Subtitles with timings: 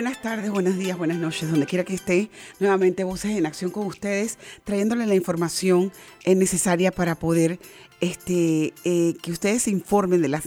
[0.00, 2.30] Buenas tardes, buenos días, buenas noches, donde quiera que esté.
[2.58, 5.92] Nuevamente Voces en Acción con ustedes, trayéndole la información
[6.24, 7.58] eh, necesaria para poder
[8.00, 10.44] este, eh, que ustedes se informen de las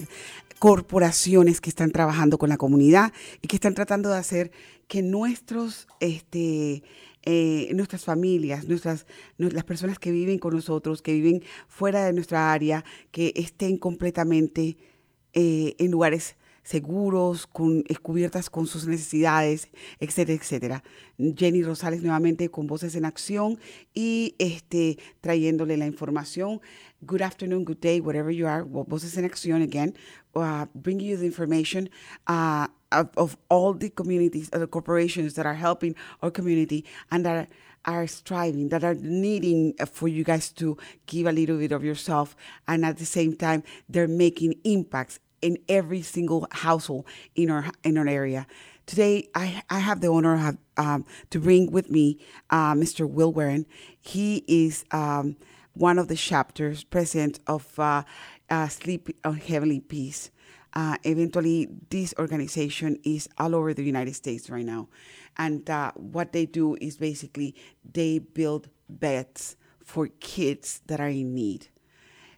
[0.57, 3.13] corporaciones que están trabajando con la comunidad
[3.43, 4.51] y que están tratando de hacer
[4.87, 6.81] que nuestros, este,
[7.21, 9.05] eh, nuestras familias, nuestras,
[9.37, 14.77] las personas que viven con nosotros, que viven fuera de nuestra área, que estén completamente
[15.35, 19.69] en lugares seguros, con, cubiertas con sus necesidades,
[19.99, 20.83] etcétera, etcétera.
[21.17, 23.59] Jenny Rosales nuevamente con Voces en Acción
[23.93, 26.61] y este, trayéndole la información.
[27.01, 28.63] Good afternoon, good day, whatever you are.
[28.63, 29.93] Voces en Acción again,
[30.35, 31.89] uh, bring you the information
[32.27, 37.25] uh, of, of, all the communities, uh, the corporations that are helping our community and
[37.25, 37.47] that are,
[37.85, 42.35] are striving, that are needing for you guys to give a little bit of yourself,
[42.67, 47.05] and at the same time, they're making impacts in every single household
[47.35, 48.47] in our in our area.
[48.85, 52.19] Today, I, I have the honor um, to bring with me
[52.49, 53.09] uh, Mr.
[53.09, 53.65] Will Warren.
[53.99, 55.37] He is um,
[55.73, 58.03] one of the chapters president of uh,
[58.49, 60.31] uh, Sleep in Heavenly Peace.
[60.73, 64.89] Uh, eventually, this organization is all over the United States right now.
[65.37, 67.55] And uh, what they do is basically
[67.89, 71.67] they build beds for kids that are in need.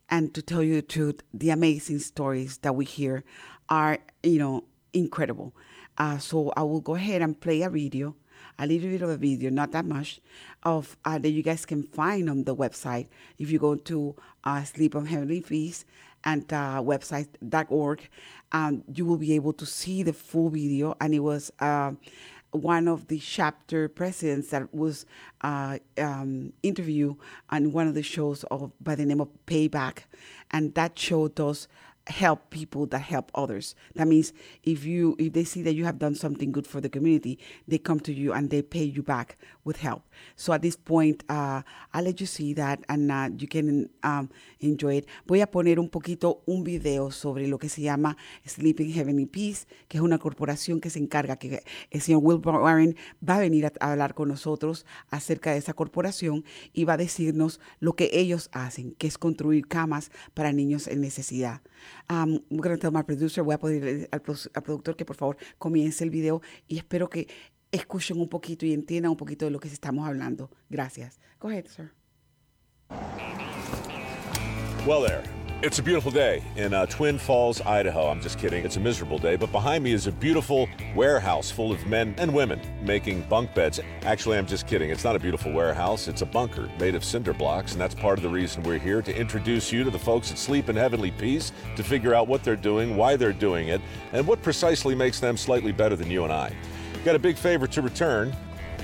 [0.10, 3.24] And to tell you the truth, the amazing stories that we hear
[3.70, 5.56] are, you know, incredible.
[5.98, 8.16] Uh, so I will go ahead and play a video,
[8.60, 10.20] a little bit of a video, not that much,
[10.64, 13.08] of uh, that you guys can find on the website.
[13.38, 15.86] If you go to uh, Sleep in Heavenly Peace
[16.24, 18.10] and uh, website.org,
[18.52, 20.96] um, you will be able to see the full video.
[21.00, 21.94] And it was uh,
[22.56, 25.06] one of the chapter presidents that was
[25.42, 27.16] uh, um, interviewed
[27.50, 30.00] on one of the shows of, by the name of Payback,
[30.52, 31.68] and that show does
[32.08, 33.76] help people that help others.
[33.96, 34.34] That means
[34.64, 37.78] if you if they see that you have done something good for the community, they
[37.78, 40.04] come to you and they pay you back with help.
[40.36, 41.62] So at this point, uh,
[41.94, 44.30] I'll let you see that and uh, you can um,
[44.60, 45.08] enjoy it.
[45.26, 49.66] Voy a poner un poquito un video sobre lo que se llama Sleeping Heavenly Peace,
[49.88, 52.96] que es una corporación que se encarga, que el señor Will Warren
[53.28, 56.98] va a venir a, a hablar con nosotros acerca de esa corporación y va a
[56.98, 61.62] decirnos lo que ellos hacen, que es construir camas para niños en necesidad.
[62.10, 62.40] Um,
[62.80, 64.22] tell my producer, voy a pedir al,
[64.54, 67.28] al productor que por favor comience el video y espero que
[67.72, 70.50] escuchen un poquito y entiendan un poquito de lo que estamos hablando.
[70.70, 71.20] Gracias.
[71.40, 71.92] Go ahead, sir.
[74.86, 75.24] Well, there.
[75.66, 78.08] It's a beautiful day in uh, Twin Falls, Idaho.
[78.08, 78.64] I'm just kidding.
[78.64, 82.32] It's a miserable day, but behind me is a beautiful warehouse full of men and
[82.32, 83.80] women making bunk beds.
[84.04, 84.92] Actually, I'm just kidding.
[84.92, 86.08] It's not a beautiful warehouse.
[86.08, 89.02] It's a bunker made of cinder blocks, and that's part of the reason we're here
[89.02, 92.44] to introduce you to the folks that sleep in heavenly peace, to figure out what
[92.44, 93.82] they're doing, why they're doing it,
[94.14, 96.56] and what precisely makes them slightly better than you and I.
[97.04, 98.36] Got a big favor to return,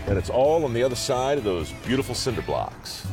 [0.08, 3.06] and it's all on the other side of those beautiful cinder blocks.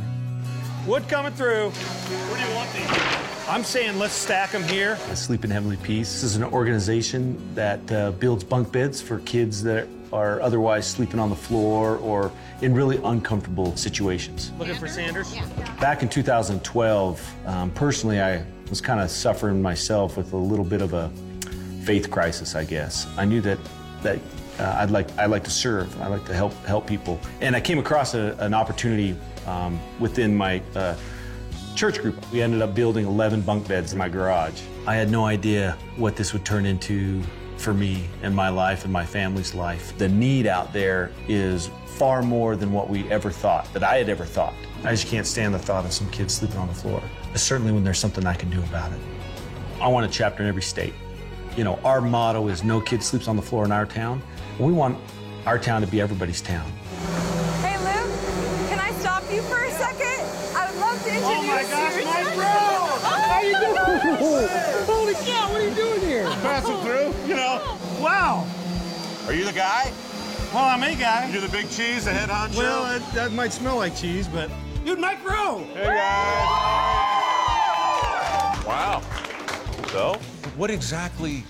[0.86, 1.68] Wood coming through.
[1.68, 3.17] Where do you want these?
[3.48, 4.96] I'm saying let's stack them here.
[5.14, 9.62] Sleep in Heavenly Peace this is an organization that uh, builds bunk beds for kids
[9.62, 12.30] that are otherwise sleeping on the floor or
[12.60, 14.52] in really uncomfortable situations.
[14.58, 15.34] Looking for Sanders?
[15.34, 15.46] Yeah.
[15.80, 20.82] Back in 2012, um, personally, I was kind of suffering myself with a little bit
[20.82, 21.10] of a
[21.84, 23.06] faith crisis, I guess.
[23.16, 23.58] I knew that
[24.02, 24.18] that
[24.58, 25.98] uh, I'd like I like to serve.
[26.02, 29.16] I like to help help people, and I came across a, an opportunity
[29.46, 30.94] um, within my uh,
[31.78, 32.16] church group.
[32.32, 34.60] We ended up building 11 bunk beds in my garage.
[34.84, 37.22] I had no idea what this would turn into
[37.56, 39.96] for me and my life and my family's life.
[39.96, 44.08] The need out there is far more than what we ever thought, that I had
[44.08, 44.54] ever thought.
[44.82, 47.00] I just can't stand the thought of some kids sleeping on the floor,
[47.36, 48.98] certainly when there's something I can do about it.
[49.80, 50.94] I want a chapter in every state.
[51.56, 54.20] You know, our motto is no kid sleeps on the floor in our town.
[54.58, 54.98] We want
[55.46, 56.68] our town to be everybody's town.
[57.62, 58.10] Hey, Luke,
[58.68, 60.24] can I stop you for a second?
[60.56, 62.04] I would love to introduce Oh my gosh, you.
[62.04, 62.44] my bro!
[63.08, 64.48] How you doing?
[64.86, 66.24] Holy cow, what are you doing here?
[66.58, 67.78] Passing through, you know.
[68.00, 68.44] Wow.
[69.28, 69.92] Are you the guy?
[70.52, 71.30] Well, I'm a guy.
[71.30, 72.58] You're the big cheese, the head honcho?
[72.58, 74.50] Well, that, that might smell like cheese, but
[74.84, 75.64] dude, Mike Rowe.
[75.74, 76.48] hey guys.
[78.66, 79.02] Wow.
[79.92, 80.18] So,
[80.56, 81.44] what exactly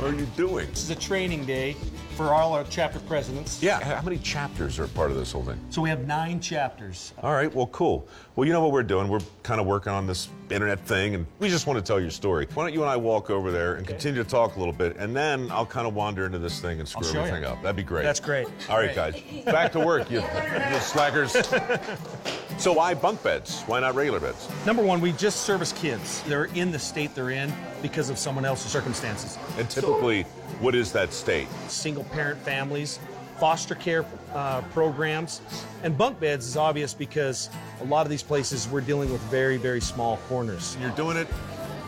[0.00, 0.68] are you doing?
[0.70, 1.74] This is a training day
[2.18, 3.62] for all our chapter presidents.
[3.62, 5.56] Yeah, how many chapters are part of this whole thing?
[5.70, 7.12] So we have nine chapters.
[7.22, 8.08] All right, well, cool.
[8.34, 9.06] Well, you know what we're doing?
[9.06, 12.10] We're kind of working on this internet thing, and we just want to tell your
[12.10, 12.48] story.
[12.54, 14.96] Why don't you and I walk over there and continue to talk a little bit,
[14.96, 17.48] and then I'll kind of wander into this thing and screw everything you.
[17.48, 17.62] up.
[17.62, 18.02] That'd be great.
[18.02, 18.48] That's great.
[18.68, 21.36] All right, guys, back to work, you, you slackers.
[22.58, 23.62] so why bunk beds?
[23.68, 24.48] Why not regular beds?
[24.66, 26.22] Number one, we just service kids.
[26.22, 29.38] They're in the state they're in because of someone else's circumstances.
[29.56, 30.26] And typically,
[30.60, 31.48] what is that state?
[31.68, 32.98] Single parent families,
[33.38, 35.40] foster care uh, programs,
[35.82, 37.50] and bunk beds is obvious because
[37.80, 40.76] a lot of these places we're dealing with very, very small corners.
[40.80, 41.26] You're doing it.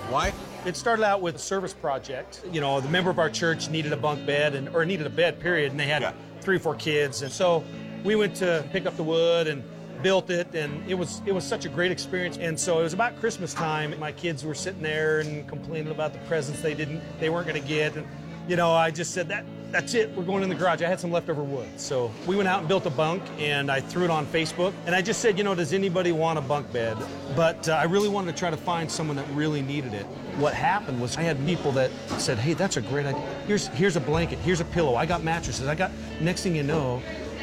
[0.08, 0.32] Why?
[0.66, 2.42] It started out with a service project.
[2.52, 5.10] You know, the member of our church needed a bunk bed and or needed a
[5.10, 6.12] bed, period, and they had Yeah.
[6.42, 7.22] three or four kids.
[7.22, 7.64] And so
[8.04, 9.62] we went to pick up the wood and
[10.02, 12.36] built it and it was it was such a great experience.
[12.38, 13.98] And so it was about Christmas time.
[13.98, 17.60] My kids were sitting there and complaining about the presents they didn't they weren't gonna
[17.60, 17.96] get.
[17.96, 18.06] And
[18.48, 20.10] you know, I just said that that's it.
[20.16, 20.82] We're going in the garage.
[20.82, 21.68] I had some leftover wood.
[21.76, 24.72] So we went out and built a bunk and I threw it on Facebook.
[24.86, 26.96] And I just said, you know, does anybody want a bunk bed?
[27.36, 30.06] But uh, I really wanted to try to find someone that really needed it.
[30.38, 33.22] What happened was I had people that said, hey, that's a great idea.
[33.46, 34.38] Here's, here's a blanket.
[34.40, 34.96] Here's a pillow.
[34.96, 35.68] I got mattresses.
[35.68, 35.90] I got,
[36.20, 37.02] next thing you know,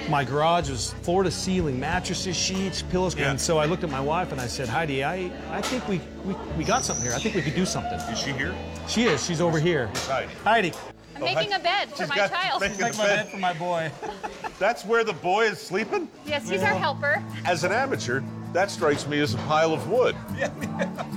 [0.09, 3.15] my garage was floor to ceiling, mattresses, sheets, pillows.
[3.15, 3.30] Yeah.
[3.31, 6.00] And so I looked at my wife and I said, Heidi, I, I think we,
[6.25, 7.13] we, we got something here.
[7.13, 8.00] I think we could do something.
[8.12, 8.54] Is she here?
[8.88, 9.25] She is.
[9.25, 9.88] She's over here.
[10.07, 10.33] Heidi.
[10.44, 10.74] Heidi.
[11.15, 12.62] I'm making a bed for She's my got- child.
[12.62, 13.15] making Make a my bed.
[13.24, 13.92] bed for my boy.
[14.59, 16.07] That's where the boy is sleeping?
[16.25, 17.24] Yes, he's our helper.
[17.45, 18.21] As an amateur,
[18.53, 20.15] that strikes me as a pile of wood.
[20.38, 20.50] Yeah.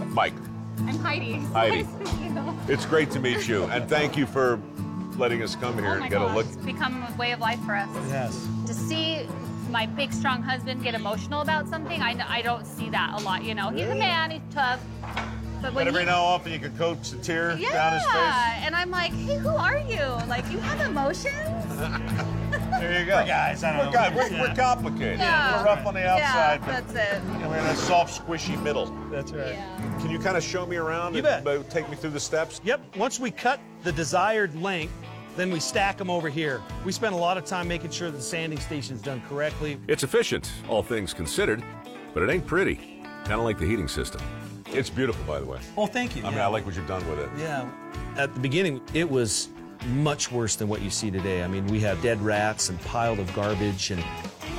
[0.09, 0.33] Mike,
[0.79, 1.35] I'm Heidi.
[1.53, 1.83] Heidi.
[1.83, 2.57] Nice to meet you.
[2.69, 4.59] it's great to meet you, and thank you for
[5.21, 6.47] letting us come here Oh and get gosh, a look.
[6.47, 7.89] it's become a way of life for us.
[8.09, 8.49] Yes.
[8.67, 9.27] To see
[9.71, 13.45] my big, strong husband get emotional about something, I, I don't see that a lot.
[13.45, 14.81] You know, he's a man, he's tough.
[15.63, 17.93] But when But every he- now and often you can coax a tear yeah, down
[17.93, 18.15] his face.
[18.15, 20.03] Yeah, and I'm like, hey, who are you?
[20.27, 22.27] Like, you have emotions?
[22.81, 23.17] There you go.
[23.17, 23.93] We're guys, I don't we're know.
[23.93, 24.15] Guys.
[24.17, 24.41] We're, Yeah.
[24.49, 25.19] we're complicated.
[25.19, 25.59] Yeah.
[25.59, 27.23] We're rough on the outside, Yeah, but that's it.
[27.33, 28.87] you know, we're in a soft, squishy middle.
[29.11, 29.53] That's right.
[29.53, 29.99] Yeah.
[30.01, 31.71] Can you kind of show me around You and bet.
[31.71, 32.61] take me through the steps?
[32.65, 32.97] Yep.
[32.97, 34.93] Once we cut the desired length,
[35.37, 36.63] then we stack them over here.
[36.85, 39.79] We spend a lot of time making sure the sanding station's done correctly.
[39.89, 41.63] It's efficient, all things considered,
[42.15, 42.77] but it ain't pretty.
[43.25, 44.21] Kind of like the heating system.
[44.67, 45.59] It's beautiful, by the way.
[45.77, 46.25] Oh, thank you.
[46.25, 47.29] I mean, I like what you've done with it.
[47.39, 47.69] Yeah.
[48.17, 49.49] At the beginning, it was
[49.89, 51.43] much worse than what you see today.
[51.43, 54.05] I mean, we had dead rats and piled of garbage and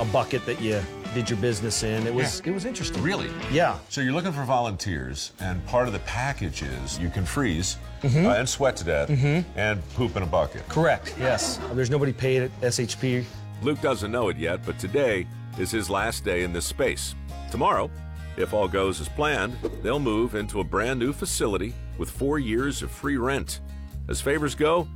[0.00, 0.82] a bucket that you
[1.14, 2.06] did your business in.
[2.06, 3.02] It was it was interesting.
[3.02, 3.30] Really?
[3.50, 3.78] Yeah.
[3.88, 8.26] So you're looking for volunteers, and part of the package is you can freeze Mm-hmm.
[8.26, 9.08] uh, and sweat to death
[9.54, 10.68] and poop in a bucket.
[10.68, 11.14] Correct.
[11.20, 11.60] Yes.
[11.72, 13.24] There's nobody paid at SHP.
[13.62, 15.24] Luke doesn't know it yet, but today
[15.56, 17.14] is his last day in this space.
[17.52, 17.92] Tomorrow,
[18.36, 22.82] if all goes as planned, they'll move into a brand new facility with four years
[22.82, 23.60] of free rent.
[24.08, 24.88] As favors go,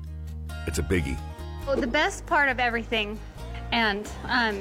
[0.66, 1.16] it's a biggie.
[1.64, 3.20] Well, the best part of everything,
[3.70, 4.58] and um,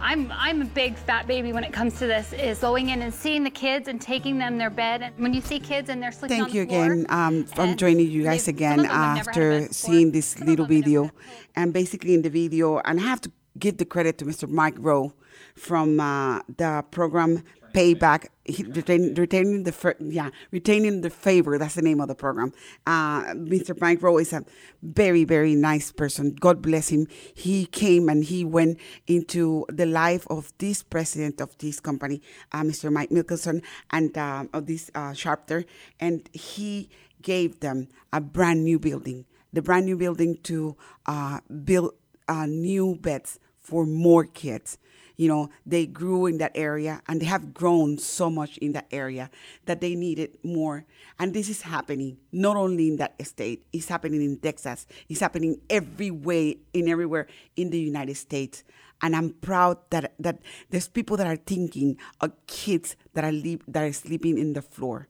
[0.00, 3.12] I'm I'm a big fat baby when it comes to this, is going in and
[3.12, 5.02] seeing the kids and taking them their bed.
[5.02, 7.46] And when you see kids and they're sleeping on Thank the you floor, again um,
[7.56, 10.46] and joining you guys again of them have never had a after seeing this some
[10.46, 11.02] little video.
[11.02, 14.18] never had a And basically, in the video, and I have to give the credit
[14.18, 14.48] to Mr.
[14.48, 15.12] Mike Rowe
[15.54, 17.42] from uh, the program
[17.74, 21.58] Payback, retain, retaining the yeah retaining the favor.
[21.58, 22.52] That's the name of the program.
[22.86, 23.78] Uh, Mr.
[23.80, 24.44] Mike Rowe is a
[24.80, 26.36] very very nice person.
[26.38, 27.08] God bless him.
[27.34, 28.78] He came and he went
[29.08, 32.92] into the life of this president of this company, uh, Mr.
[32.92, 35.64] Mike Mickelsen, and um, of this uh, chapter,
[35.98, 36.88] and he
[37.22, 40.76] gave them a brand new building, the brand new building to
[41.06, 41.92] uh, build
[42.28, 44.78] uh, new beds for more kids.
[45.16, 48.86] You know, they grew in that area and they have grown so much in that
[48.90, 49.30] area
[49.66, 50.84] that they needed more.
[51.18, 55.60] And this is happening not only in that state, it's happening in Texas, it's happening
[55.70, 58.64] every way, in everywhere in the United States.
[59.02, 60.40] And I'm proud that, that
[60.70, 64.62] there's people that are thinking of kids that are, leave, that are sleeping in the
[64.62, 65.08] floor.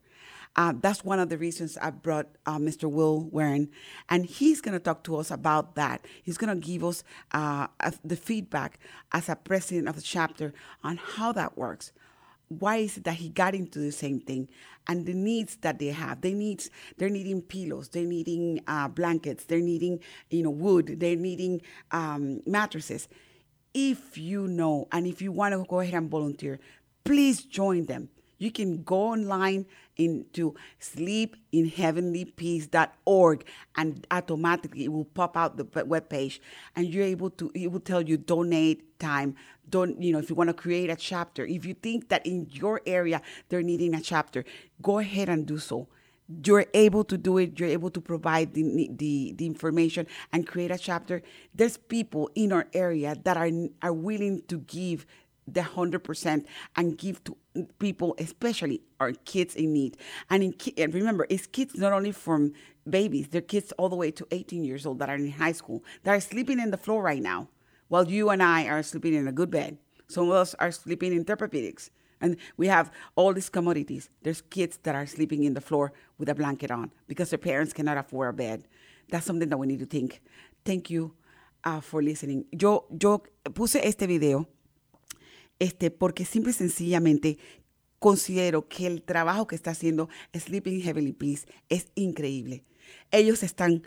[0.57, 2.91] Uh, that's one of the reasons I brought uh, Mr.
[2.91, 3.71] Will Warren,
[4.09, 6.05] and he's going to talk to us about that.
[6.23, 7.67] He's going to give us uh,
[8.05, 8.79] the feedback
[9.13, 11.93] as a president of the chapter on how that works.
[12.49, 14.49] why is it that he got into the same thing
[14.87, 19.45] and the needs that they have they needs they're needing pillows they're needing uh, blankets
[19.45, 19.99] they're needing
[20.31, 23.09] you know wood they're needing um, mattresses
[23.73, 26.59] if you know and if you want to go ahead and volunteer
[27.05, 28.09] please join them
[28.39, 33.45] you can go online into sleepinheavenlypeace.org
[33.77, 36.41] and automatically it will pop out the web page.
[36.75, 39.37] And you're able to it will tell you donate time.
[39.69, 42.49] Don't you know if you want to create a chapter if you think that in
[42.51, 44.45] your area they're needing a chapter
[44.83, 45.87] go ahead and do so.
[46.43, 47.61] You're able to do it.
[47.61, 51.21] You're able to provide the, the, the information and create a chapter.
[51.55, 53.51] There's people in our area that are
[53.83, 55.05] are willing to give
[55.47, 56.45] the 100%
[56.77, 57.37] and give to
[57.79, 59.97] people, especially our kids in need.
[60.31, 62.53] And, in, and remember, it's kids not only from
[62.89, 65.85] babies, they're kids all the way to 18 years old that are in high school,
[66.03, 67.49] that are sleeping in the floor right now,
[67.89, 69.79] while you and I are sleeping in a good bed.
[70.09, 71.91] Some of us are sleeping in Tempur-Pedics.
[72.21, 74.09] And we have all these commodities.
[74.23, 77.73] There's kids that are sleeping in the floor with a blanket on because their parents
[77.73, 78.65] cannot afford a bed.
[79.11, 80.23] That's something that we need to think.
[80.65, 81.15] Thank you
[81.65, 82.47] uh, for listening.
[82.53, 83.23] Yo, yo
[83.53, 84.49] puse este video
[85.59, 87.39] este, porque simple y sencillamente
[87.99, 92.65] considero que el trabajo que está haciendo Sleeping Heavenly Peace es increíble.
[93.11, 93.83] Ellos están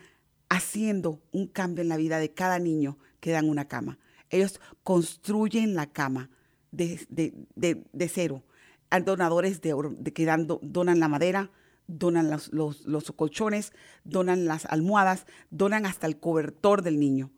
[0.49, 3.99] haciendo un cambio en la vida de cada niño que dan una cama.
[4.29, 6.29] Ellos construyen la cama
[6.71, 8.43] de, de, cero.
[8.89, 9.75] Hay donadores de,
[10.13, 11.51] que dan, donan la madera,
[11.87, 13.71] donan los, los, los colchones,
[14.03, 17.31] donan las almohadas, donan hasta el cobertor del niño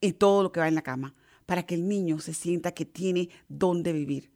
[0.00, 1.14] y todo lo que va en la cama
[1.50, 4.30] para que el niño se sienta que tiene dónde vivir.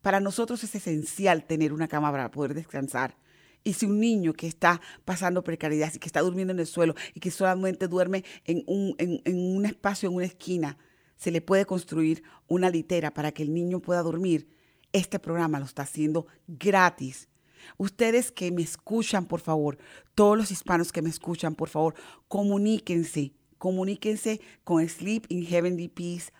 [0.00, 3.18] Para nosotros es esencial tener una cama para poder descansar.
[3.62, 6.94] Y si un niño que está pasando precariedad y que está durmiendo en el suelo
[7.12, 10.78] y que solamente duerme en un, en, un espacio, en una esquina,
[11.18, 14.48] se le puede construir una litera para que el niño pueda dormir.
[14.94, 17.28] Este programa lo está haciendo gratis.
[17.76, 19.76] Ustedes que me escuchan, por favor,
[20.14, 21.94] todos los hispanos que me escuchan, por favor,
[22.28, 26.32] comuníquense, comuníquense con Sleep in Heavenly Peace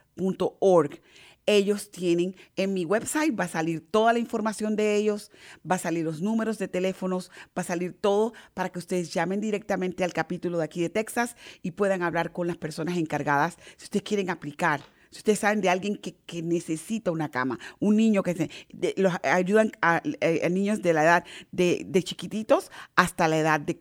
[0.60, 1.00] org.
[1.48, 5.30] Ellos tienen en mi website, va a salir toda la información de ellos,
[5.68, 9.40] va a salir los números de teléfonos, va a salir todo para que ustedes llamen
[9.40, 13.84] directamente al capítulo de aquí de Texas y puedan hablar con las personas encargadas si
[13.84, 18.34] ustedes quieren aplicar si ustedes saben de alguien que, necesita una cama, un niño que
[18.34, 18.50] se,
[18.96, 19.72] los ayudan
[20.20, 23.76] eh, a, niños de la edad de, chiquititos hasta la edad de,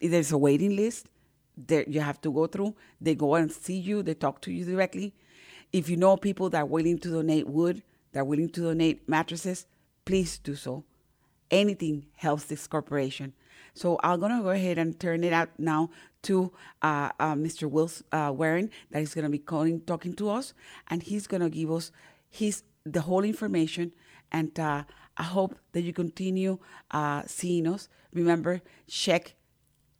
[0.00, 1.06] There's a waiting list
[1.68, 2.74] that you have to go through.
[3.00, 5.14] They go and see you, they talk to you directly.
[5.72, 9.08] If you know people that are willing to donate wood, that are willing to donate
[9.08, 9.66] mattresses,
[10.04, 10.82] please do so.
[11.52, 13.32] Anything helps this corporation.
[13.74, 15.90] So I'm gonna go ahead and turn it out now
[16.22, 16.52] to
[16.82, 17.68] uh, uh, Mr.
[17.68, 20.54] Wills uh, Warren that is gonna be calling, talking to us,
[20.88, 21.90] and he's gonna give us
[22.30, 23.92] his the whole information.
[24.30, 24.84] And uh,
[25.16, 26.58] I hope that you continue
[26.90, 27.88] uh, seeing us.
[28.12, 29.34] Remember, check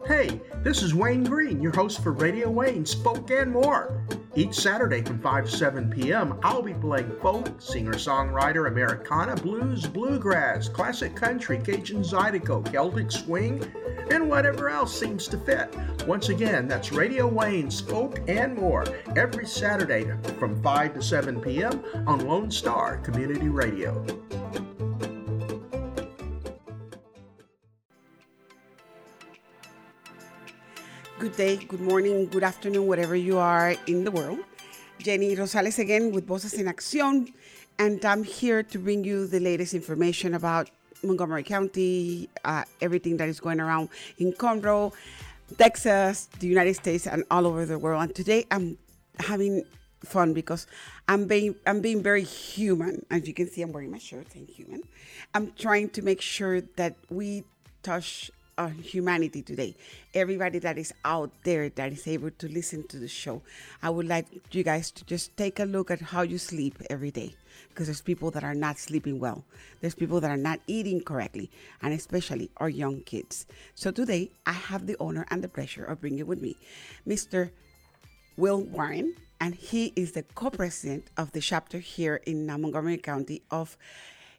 [0.05, 4.03] Hey, this is Wayne Green, your host for Radio Wayne, Spoke and More.
[4.35, 9.85] Each Saturday from 5 to 7 p.m., I'll be playing folk, singer songwriter, Americana, blues,
[9.85, 13.63] bluegrass, classic country, Cajun Zydeco, Celtic swing,
[14.09, 15.75] and whatever else seems to fit.
[16.07, 18.85] Once again, that's Radio Wayne's Spoke and More,
[19.15, 21.83] every Saturday from 5 to 7 p.m.
[22.07, 24.03] on Lone Star Community Radio.
[31.19, 34.39] Good day, good morning, good afternoon, wherever you are in the world.
[34.97, 37.31] Jenny Rosales again with Voces in Acción,
[37.77, 40.71] and I'm here to bring you the latest information about
[41.03, 44.91] Montgomery County, uh, everything that is going around in Conroe,
[45.57, 48.01] Texas, the United States, and all over the world.
[48.01, 48.77] And today I'm
[49.19, 49.63] having
[50.03, 50.65] fun because
[51.07, 53.05] I'm being I'm being very human.
[53.11, 54.81] As you can see, I'm wearing my shirt and human.
[55.35, 57.43] I'm trying to make sure that we
[57.83, 59.75] touch on humanity today.
[60.13, 63.41] Everybody that is out there that is able to listen to the show.
[63.81, 67.11] I would like you guys to just take a look at how you sleep every
[67.11, 67.35] day.
[67.69, 69.43] Because there's people that are not sleeping well.
[69.81, 71.49] There's people that are not eating correctly,
[71.81, 73.45] and especially our young kids.
[73.75, 76.55] So today, I have the honor and the pleasure of bringing with me
[77.07, 77.51] Mr.
[78.37, 83.41] Will Warren, and he is the co-president of the chapter here in uh, Montgomery County
[83.51, 83.77] of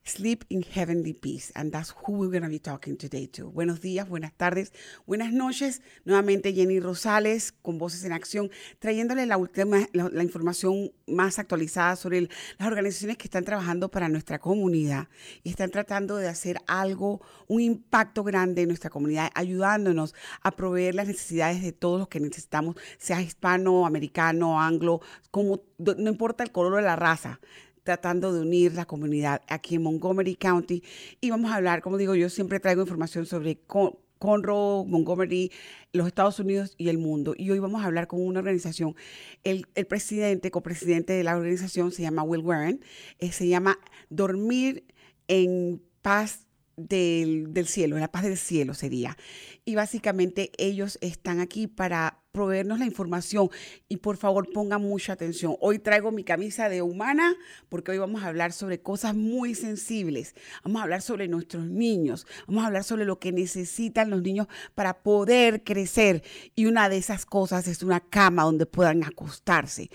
[0.07, 3.51] Sleep in Heavenly Peace, and that's who we're going to be talking today to.
[3.51, 4.71] Buenos días, buenas tardes,
[5.07, 5.81] buenas noches.
[6.05, 12.29] Nuevamente Jenny Rosales con Voces en Acción, trayéndole la última la, información más actualizada sobre
[12.59, 15.09] las organizaciones que están trabajando para nuestra comunidad
[15.43, 20.97] y están tratando de hacer algo, un impacto grande en nuestra comunidad, ayudándonos a proveer
[20.97, 26.53] las necesidades de todos los que necesitamos, sea hispano, americano, anglo, como no importa el
[26.53, 27.41] color o la raza
[27.85, 30.83] tratando de unir la comunidad aquí en Montgomery County.
[31.21, 35.53] Y vamos a hablar, como digo, yo siempre traigo información sobre Con- Conroe, Montgomery,
[35.93, 37.35] los Estados Unidos y el mundo.
[37.37, 38.97] Y hoy vamos a hablar con una organización.
[39.43, 42.81] El, el presidente, copresidente de la organización se llama Will Warren.
[43.19, 44.85] eh, se llama Dormir
[45.29, 49.17] en Paz del, del cielo, en la paz del cielo sería.
[49.65, 53.49] Y básicamente ellos están aquí para proveernos la información
[53.89, 55.57] y por favor pongan mucha atención.
[55.61, 57.37] Hoy traigo mi camisa de humana
[57.69, 60.35] porque hoy vamos a hablar sobre cosas muy sensibles.
[60.65, 62.27] Vamos a hablar sobre nuestros niños.
[62.49, 66.25] Vamos a hablar sobre lo que necesitan los niños para poder crecer.
[66.57, 69.89] Y una de esas cosas es una cama donde puedan acostarse.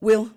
[0.00, 0.32] Will,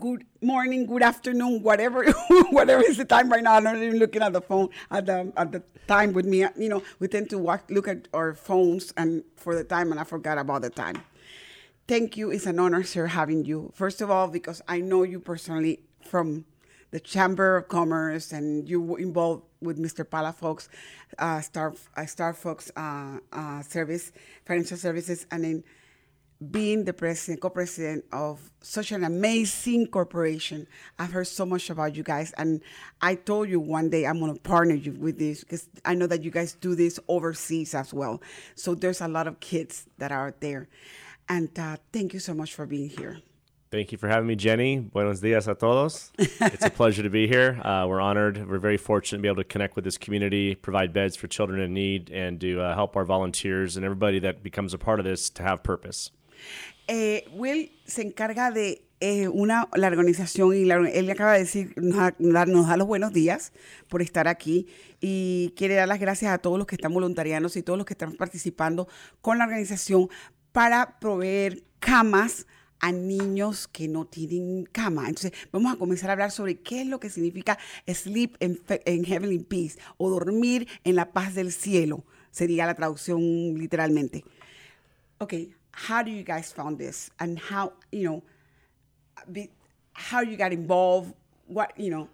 [0.00, 2.10] good morning, good afternoon, whatever,
[2.50, 3.54] whatever is the time right now.
[3.54, 6.38] I'm not even looking at the phone at the at the time with me.
[6.56, 10.00] You know, we tend to watch, look at our phones and for the time, and
[10.00, 11.02] I forgot about the time.
[11.86, 12.30] Thank you.
[12.30, 13.72] It's an honor, sir, having you.
[13.74, 16.46] First of all, because I know you personally from
[16.92, 20.04] the Chamber of Commerce, and you were involved with Mr.
[20.04, 20.68] Palafox,
[21.18, 24.12] uh, Star uh, Star Fox uh, uh, Service,
[24.46, 25.64] Financial Services, and then
[26.50, 30.66] being the president, co-president of such an amazing corporation.
[30.98, 32.62] I've heard so much about you guys, and
[33.02, 36.06] I told you one day I'm going to partner you with this because I know
[36.06, 38.22] that you guys do this overseas as well.
[38.54, 40.68] So there's a lot of kids that are there,
[41.28, 43.18] and uh, thank you so much for being here.
[43.70, 44.80] Thank you for having me, Jenny.
[44.80, 46.10] Buenos dias a todos.
[46.18, 47.60] it's a pleasure to be here.
[47.70, 48.48] Uh, we're honored.
[48.48, 51.60] We're very fortunate to be able to connect with this community, provide beds for children
[51.60, 55.04] in need, and to uh, help our volunteers and everybody that becomes a part of
[55.04, 56.10] this to have purpose.
[56.88, 61.72] Eh, Will se encarga de eh, una, la organización y la- él acaba de decir,
[61.76, 63.52] nos da, los buenos días
[63.88, 64.66] por estar aquí
[65.00, 67.94] y quiere dar las gracias a todos los que están voluntarianos y todos los que
[67.94, 68.88] están participando
[69.22, 70.08] con la organización
[70.52, 72.46] para proveer camas
[72.80, 75.08] a niños que no tienen cama.
[75.08, 79.04] Entonces, vamos a comenzar a hablar sobre qué es lo que significa sleep in, in
[79.04, 83.20] heavenly peace o dormir en la paz del cielo, sería la traducción
[83.56, 84.24] literalmente.
[85.18, 88.22] Okay, how do you guys found this and how, you know,
[89.30, 89.50] be,
[89.92, 91.14] how you got involved?
[91.46, 92.08] What, you know,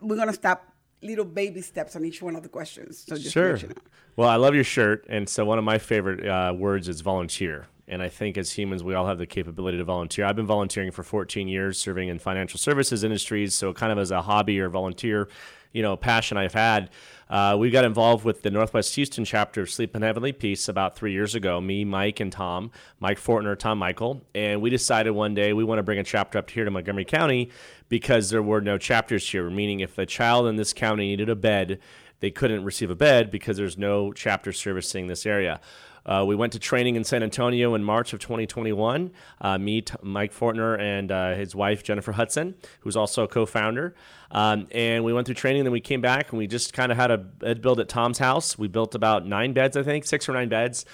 [0.00, 3.04] we're going to stop little baby steps on each one of the questions.
[3.06, 3.56] So just sure.
[3.56, 3.74] You know.
[4.16, 7.66] Well, I love your shirt, and so one of my favorite uh, words is volunteer.
[7.86, 10.24] And I think as humans, we all have the capability to volunteer.
[10.24, 13.54] I've been volunteering for 14 years, serving in financial services industries.
[13.54, 15.28] So, kind of as a hobby or volunteer,
[15.74, 16.88] you know, passion I've had.
[17.28, 20.94] Uh, we got involved with the Northwest Houston chapter of Sleep in Heavenly Peace about
[20.94, 21.60] three years ago.
[21.60, 25.78] Me, Mike, and Tom, Mike Fortner, Tom Michael, and we decided one day we want
[25.78, 27.50] to bring a chapter up here to Montgomery County
[27.88, 29.50] because there were no chapters here.
[29.50, 31.80] Meaning, if a child in this county needed a bed,
[32.20, 35.60] they couldn't receive a bed because there's no chapter servicing this area.
[36.06, 39.10] Uh, we went to training in San Antonio in March of 2021.
[39.40, 43.94] Uh, me, Mike Fortner, and uh, his wife Jennifer Hudson, who's also a co-founder.
[44.30, 45.60] Um, and we went through training.
[45.60, 47.88] and Then we came back and we just kind of had a bed build at
[47.88, 48.58] Tom's house.
[48.58, 50.84] We built about nine beds, I think, six or nine beds.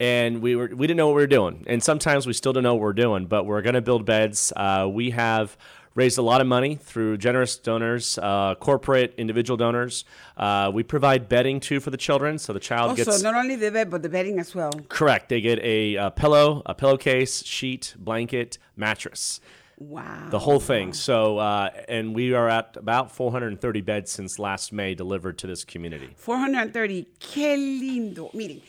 [0.00, 2.62] And we were we didn't know what we were doing, and sometimes we still don't
[2.62, 3.26] know what we're doing.
[3.26, 4.52] But we're going to build beds.
[4.54, 5.56] Uh, we have
[5.98, 10.04] raised a lot of money through generous donors, uh, corporate, individual donors.
[10.36, 13.08] Uh, we provide bedding too for the children, so the child gets.
[13.08, 14.70] Also, gets not only the bed, but the bedding as well.
[14.88, 15.28] correct.
[15.28, 19.40] They get a, a pillow, a pillowcase, sheet, blanket, mattress,
[19.78, 20.28] Wow.
[20.30, 20.92] the whole thing.
[20.92, 25.64] So, uh, and we are at about 430 beds since last May delivered to this
[25.64, 26.10] community.
[26.16, 28.30] 430, qué lindo.
[28.34, 28.60] Miren,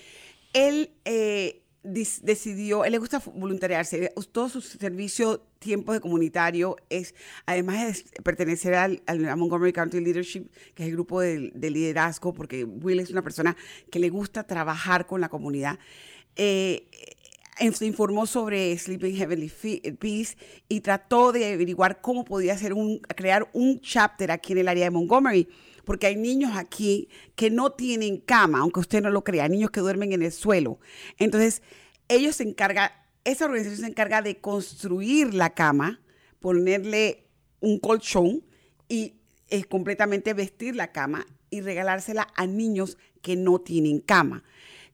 [0.54, 4.10] él eh, decidió, él le gusta voluntariarse.
[4.32, 7.14] Todo su servicio, tiempo de comunitario, es,
[7.46, 12.34] además de pertenecer al, al Montgomery County Leadership, que es el grupo de, de liderazgo,
[12.34, 13.56] porque Will es una persona
[13.92, 15.78] que le gusta trabajar con la comunidad.
[16.36, 16.88] Eh,
[17.74, 19.52] se informó sobre Sleeping Heavenly
[20.00, 20.38] Peace
[20.70, 24.86] y trató de averiguar cómo podía hacer un, crear un chapter aquí en el área
[24.86, 25.50] de Montgomery,
[25.84, 29.82] porque hay niños aquí que no tienen cama, aunque usted no lo crea, niños que
[29.82, 30.80] duermen en el suelo.
[31.18, 31.62] Entonces,
[32.08, 32.92] ellos se encargan,
[33.24, 36.02] esa organización se encarga de construir la cama,
[36.40, 37.28] ponerle
[37.60, 38.44] un colchón
[38.88, 39.16] y
[39.48, 44.44] es completamente vestir la cama y regalársela a niños que no tienen cama.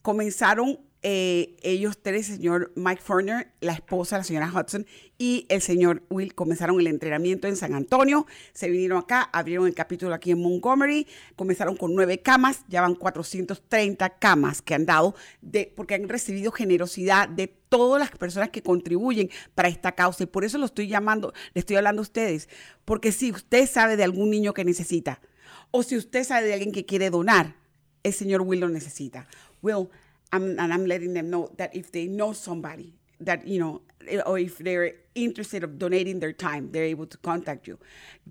[0.01, 4.87] Comenzaron eh, ellos tres, el señor Mike Furner, la esposa, la señora Hudson
[5.19, 9.75] y el señor Will, comenzaron el entrenamiento en San Antonio, se vinieron acá, abrieron el
[9.75, 15.13] capítulo aquí en Montgomery, comenzaron con nueve camas, ya van 430 camas que han dado,
[15.43, 20.23] de, porque han recibido generosidad de todas las personas que contribuyen para esta causa.
[20.23, 22.49] Y por eso lo estoy llamando, le estoy hablando a ustedes,
[22.83, 25.21] porque si usted sabe de algún niño que necesita,
[25.69, 27.53] o si usted sabe de alguien que quiere donar,
[28.01, 29.27] el señor Will lo necesita.
[29.61, 29.89] Will,
[30.35, 33.81] I'm, and I'm letting them know that if they know somebody that, you know,
[34.25, 37.79] or if they're interested of donating their time, they're able to contact you.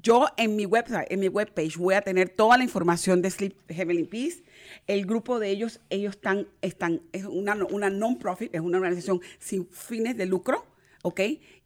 [0.02, 3.54] Yo en mi website, en mi webpage, voy a tener toda la información de Sleep
[3.68, 4.42] Heavenly Peace.
[4.86, 9.66] El grupo de ellos, ellos están, están es una, una non-profit, es una organización sin
[9.68, 10.66] fines de lucro,
[11.02, 11.20] ¿ok?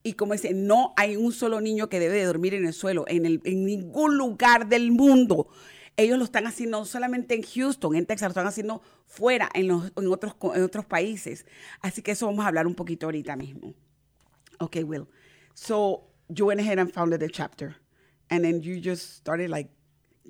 [0.05, 3.05] Y como dice, no hay un solo niño que debe de dormir en el suelo,
[3.09, 5.49] en, el, en ningún lugar del mundo.
[5.99, 9.67] Ellos lo están haciendo no solamente en Houston, en Texas, lo están haciendo fuera, en,
[9.67, 11.45] los, otros, otros países.
[11.81, 13.75] Así que eso vamos a hablar un poquito ahorita mismo.
[14.61, 15.09] Okay, Will.
[15.55, 17.75] So you went ahead and founded the chapter,
[18.31, 19.71] and then you just started like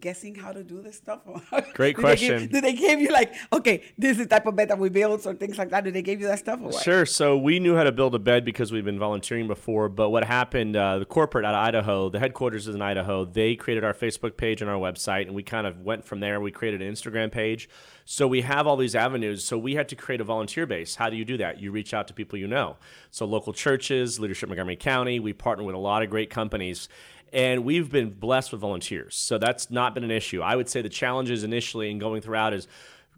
[0.00, 1.20] guessing how to do this stuff.
[1.74, 2.48] Great Did they give- question.
[2.48, 5.26] Did they give you like, okay, this is the type of bed that we build
[5.26, 5.84] or things like that?
[5.84, 6.82] Did they give you that stuff or what?
[6.82, 7.04] Sure.
[7.06, 9.88] So we knew how to build a bed because we've been volunteering before.
[9.88, 13.56] But what happened, uh, the corporate out of Idaho, the headquarters is in Idaho, they
[13.56, 16.40] created our Facebook page and our website, and we kind of went from there.
[16.40, 17.68] We created an Instagram page.
[18.04, 19.44] So we have all these avenues.
[19.44, 20.94] So we had to create a volunteer base.
[20.94, 21.60] How do you do that?
[21.60, 22.76] You reach out to people you know.
[23.10, 26.88] So local churches, Leadership Montgomery County, we partner with a lot of great companies.
[27.32, 29.14] And we've been blessed with volunteers.
[29.14, 30.40] So that's not been an issue.
[30.40, 32.68] I would say the challenges initially in going throughout is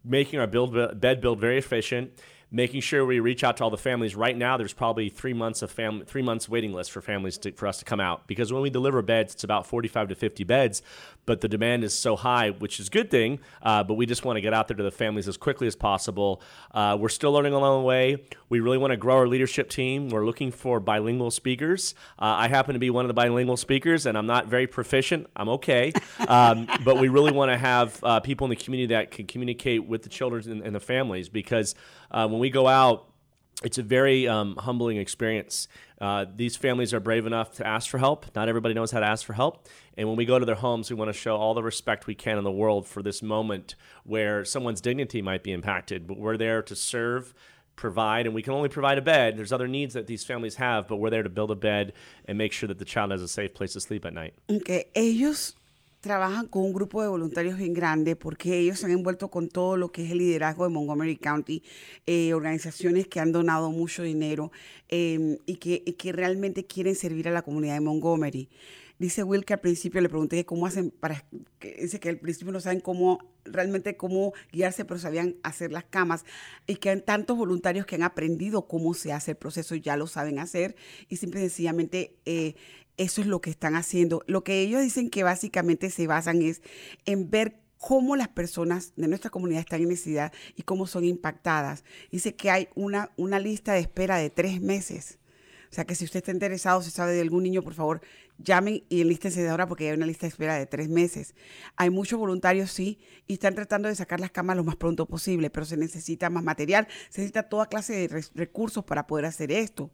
[0.04, 2.12] making our build bed build very efficient
[2.52, 5.62] making sure we reach out to all the families right now there's probably three months
[5.62, 8.52] of family three months waiting list for families to, for us to come out because
[8.52, 10.82] when we deliver beds it's about 45 to 50 beds
[11.26, 14.24] but the demand is so high which is a good thing uh, but we just
[14.24, 16.42] want to get out there to the families as quickly as possible.
[16.72, 18.22] Uh, we're still learning along the way.
[18.48, 20.08] We really want to grow our leadership team.
[20.08, 21.94] We're looking for bilingual speakers.
[22.18, 25.28] Uh, i happen to be one of the bilingual speakers and i'm not very proficient.
[25.36, 25.92] I'm okay.
[26.26, 29.86] Um, but we really want to have uh, people in the community that can communicate
[29.86, 31.74] with the children and, and the families because
[32.10, 33.09] uh, when we go out
[33.62, 35.68] it's a very um, humbling experience.
[36.00, 38.26] Uh, these families are brave enough to ask for help.
[38.34, 39.68] Not everybody knows how to ask for help.
[39.96, 42.14] And when we go to their homes, we want to show all the respect we
[42.14, 46.06] can in the world for this moment where someone's dignity might be impacted.
[46.06, 47.34] But we're there to serve,
[47.76, 49.36] provide, and we can only provide a bed.
[49.36, 51.92] There's other needs that these families have, but we're there to build a bed
[52.24, 54.32] and make sure that the child has a safe place to sleep at night.
[54.48, 55.54] Okay, ellos
[56.00, 59.76] trabajan con un grupo de voluntarios bien grande porque ellos se han envuelto con todo
[59.76, 61.62] lo que es el liderazgo de Montgomery County,
[62.06, 64.50] eh, organizaciones que han donado mucho dinero
[64.88, 68.48] eh, y, que, y que realmente quieren servir a la comunidad de Montgomery.
[69.00, 71.24] Dice Will que al principio le pregunté cómo hacen para,
[71.58, 75.84] que dice que al principio no saben cómo, realmente cómo guiarse, pero sabían hacer las
[75.84, 76.26] camas
[76.66, 80.06] y que hay tantos voluntarios que han aprendido cómo se hace el proceso, ya lo
[80.06, 80.76] saben hacer
[81.08, 82.56] y simple y sencillamente eh,
[82.96, 84.22] eso es lo que están haciendo.
[84.26, 86.62] Lo que ellos dicen que básicamente se basan es
[87.06, 91.84] en ver cómo las personas de nuestra comunidad están en necesidad y cómo son impactadas.
[92.12, 95.18] Dice que hay una, una lista de espera de tres meses.
[95.70, 98.00] O sea que si usted está interesado, si sabe de algún niño, por favor,
[98.38, 101.34] llamen y enlístense de ahora porque hay una lista de espera de tres meses.
[101.76, 105.48] Hay muchos voluntarios, sí, y están tratando de sacar las camas lo más pronto posible,
[105.48, 109.90] pero se necesita más material, se necesita toda clase de recursos para poder hacer esto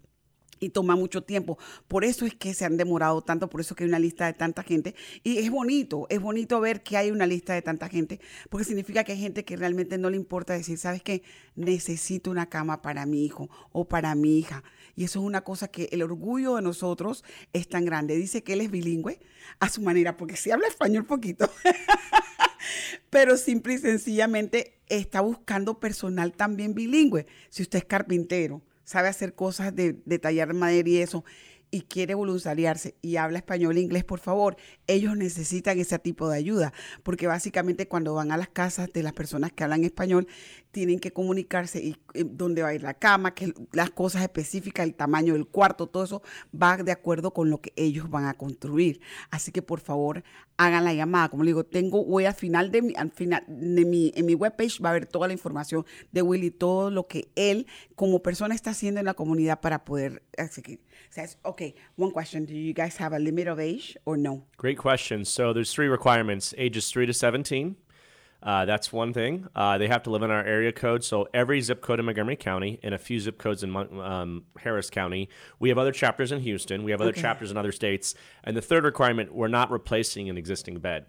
[0.61, 1.59] y toma mucho tiempo.
[1.89, 4.33] Por eso es que se han demorado tanto, por eso que hay una lista de
[4.33, 4.95] tanta gente.
[5.23, 9.05] Y es bonito, es bonito ver que hay una lista de tanta gente, porque significa
[9.05, 11.23] que hay gente que realmente no le importa decir, ¿sabes qué?
[11.55, 14.63] Necesito una cama para mi hijo o para mi hija.
[14.95, 18.17] Y eso es una cosa que el orgullo de nosotros es tan grande.
[18.17, 19.21] Dice que él es bilingüe
[19.61, 21.51] a su manera, porque sí habla español poquito.
[23.11, 27.27] Pero simple y sencillamente está buscando personal también bilingüe.
[27.51, 31.23] Si usted es carpintero, sabe hacer cosas de, de tallar madera y eso,
[31.71, 36.39] y quiere voluntariarse y habla español e inglés, por favor, ellos necesitan ese tipo de
[36.39, 36.73] ayuda,
[37.03, 40.27] porque básicamente cuando van a las casas de las personas que hablan español,
[40.77, 44.85] tienen que comunicarse y eh, dónde va a ir la cama, que las cosas específicas,
[44.85, 48.35] el tamaño del cuarto, todo eso va de acuerdo con lo que ellos van a
[48.35, 49.01] construir.
[49.31, 50.23] Así que por favor,
[50.59, 51.31] hagan la llamada.
[51.31, 54.35] Como le digo, tengo, voy al final de mi, al final de mi, en mi
[54.35, 58.55] webpage va a haber toda la información de Willy, todo lo que él como persona
[58.55, 60.81] está haciendo en la comunidad para poder seguir.
[61.09, 62.45] Says, okay, one question.
[62.45, 64.45] Do you guys have a limit of age or no?
[64.59, 65.25] Great question.
[65.25, 67.77] So there's three requirements: ages three to seventeen.
[68.43, 69.47] Uh, that's one thing.
[69.55, 71.03] Uh, they have to live in our area code.
[71.03, 74.91] So every zip code in Montgomery County and a few zip codes in um, Harris
[74.91, 75.29] County.
[75.59, 76.85] We have other chapters in Houston.
[76.85, 77.23] We have other okay.
[77.23, 78.15] chapters in other states.
[78.45, 81.07] And the third requirement, we're not replacing an existing bed.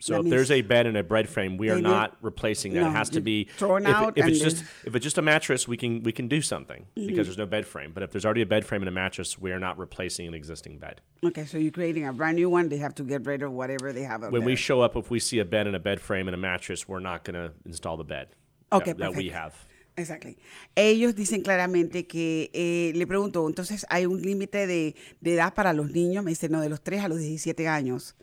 [0.00, 2.80] So if there's a bed and a bed frame, we are not replacing that.
[2.82, 4.16] No, it has to be thrown if, out.
[4.16, 7.06] If it's just if it's just a mattress, we can we can do something mm-hmm.
[7.06, 7.92] because there's no bed frame.
[7.92, 10.34] But if there's already a bed frame and a mattress, we are not replacing an
[10.34, 11.00] existing bed.
[11.24, 12.68] Okay, so you're creating a brand new one.
[12.68, 14.22] They have to get rid of whatever they have.
[14.22, 14.40] when there.
[14.42, 16.88] we show up, if we see a bed and a bed frame and a mattress,
[16.88, 18.28] we're not going to install the bed.
[18.72, 19.54] Okay, that, that we have.
[19.98, 20.38] Exactly.
[20.76, 25.72] Ellos dicen claramente que, eh, le pregunto, entonces hay un límite de, de edad para
[25.72, 28.14] los niños, me dice, no, de los 3 a los 17 años.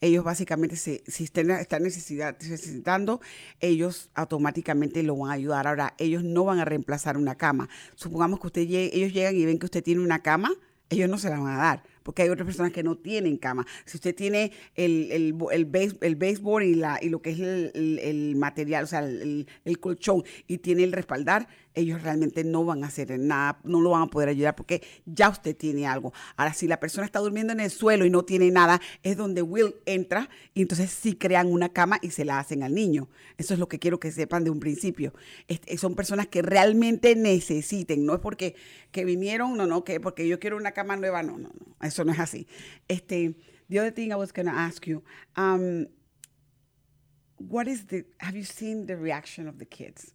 [0.00, 3.20] Ellos básicamente, se, si están, están necesitando,
[3.60, 5.66] ellos automáticamente lo van a ayudar.
[5.66, 7.68] Ahora, ellos no van a reemplazar una cama.
[7.94, 10.52] Supongamos que usted ellos llegan y ven que usted tiene una cama,
[10.90, 13.66] ellos no se la van a dar porque hay otras personas que no tienen cama.
[13.84, 17.38] Si usted tiene el, el, el, base, el baseboard y, la, y lo que es
[17.38, 19.46] el, el material, o sea, el,
[19.78, 24.02] colchón, y tiene el respaldar, ellos realmente no van a hacer nada, no lo van
[24.02, 26.12] a poder ayudar porque ya usted tiene algo.
[26.36, 29.42] Ahora, si la persona está durmiendo en el suelo y no tiene nada, es donde
[29.42, 33.08] Will entra y entonces sí crean una cama y se la hacen al niño.
[33.36, 35.12] Eso es lo que quiero que sepan de un principio.
[35.76, 38.56] son personas que realmente necesiten, no es porque
[38.90, 41.76] que vinieron, no, no, que porque yo quiero una cama nueva, no, no, no.
[41.86, 42.46] Eso no es así.
[42.88, 43.36] Este,
[43.68, 45.02] the other thing I was going to ask you,
[45.36, 45.86] um,
[47.38, 50.14] what is the, have you seen the reaction of the kids?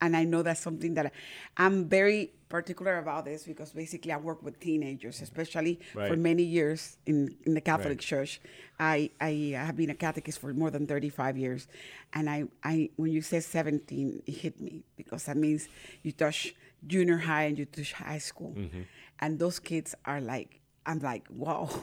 [0.00, 1.12] And I know that's something that
[1.56, 6.10] I, am very particular about this because basically I work with teenagers, especially right.
[6.10, 7.98] for many years in, in the Catholic right.
[7.98, 8.40] Church.
[8.78, 11.68] I, I have been a catechist for more than 35 years.
[12.12, 15.68] And I, I when you said 17, it hit me because that means
[16.02, 16.54] you touch
[16.86, 18.54] junior high and you touch high school.
[18.56, 18.82] Mm-hmm.
[19.20, 21.68] And those kids are like I'm like, wow.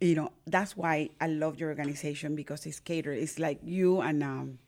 [0.00, 3.16] You know, that's why I love your organization because it's catered.
[3.16, 4.58] It's like you and um,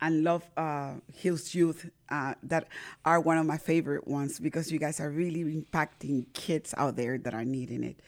[0.00, 2.68] and love uh, Hills Youth uh, that
[3.04, 7.18] are one of my favorite ones because you guys are really impacting kids out there
[7.18, 8.00] that are needing it.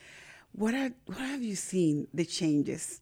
[0.53, 3.01] What are what have you seen the changes?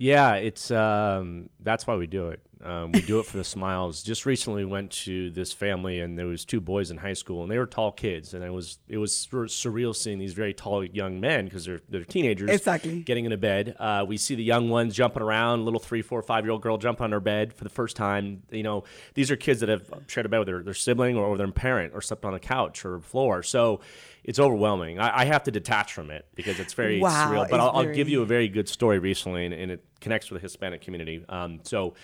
[0.00, 2.40] Yeah, it's um, that's why we do it.
[2.64, 4.02] Um, we do it for the smiles.
[4.02, 7.52] Just recently went to this family, and there was two boys in high school, and
[7.52, 11.20] they were tall kids, and it was it was surreal seeing these very tall young
[11.20, 13.76] men because they're they're teenagers, exactly getting into bed.
[13.78, 16.78] Uh, we see the young ones jumping around, little three, four, five year old girl
[16.78, 18.42] jump on her bed for the first time.
[18.50, 21.26] You know, these are kids that have shared a bed with their, their sibling or,
[21.26, 23.42] or their parent or slept on a couch or floor.
[23.42, 23.80] So
[24.24, 24.98] it's overwhelming.
[24.98, 27.48] I, I, have to detach from it because it's very wow, surreal.
[27.48, 27.88] But I'll, very...
[27.88, 30.82] I'll, give you a very good story recently, and, and, it connects with the Hispanic
[30.82, 31.24] community.
[31.28, 31.94] Um, so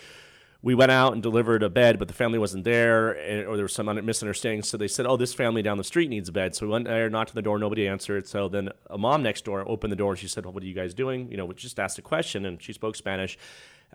[0.62, 3.64] we went out and delivered a bed, but the family wasn't there, and, or there
[3.64, 4.62] was some misunderstanding.
[4.62, 6.86] So they said, "Oh, this family down the street needs a bed." So we went
[6.86, 8.26] there, knocked on the door, nobody answered.
[8.26, 10.66] So then a mom next door opened the door, and she said, "Well, what are
[10.66, 13.38] you guys doing?" You know, we just asked a question, and she spoke Spanish.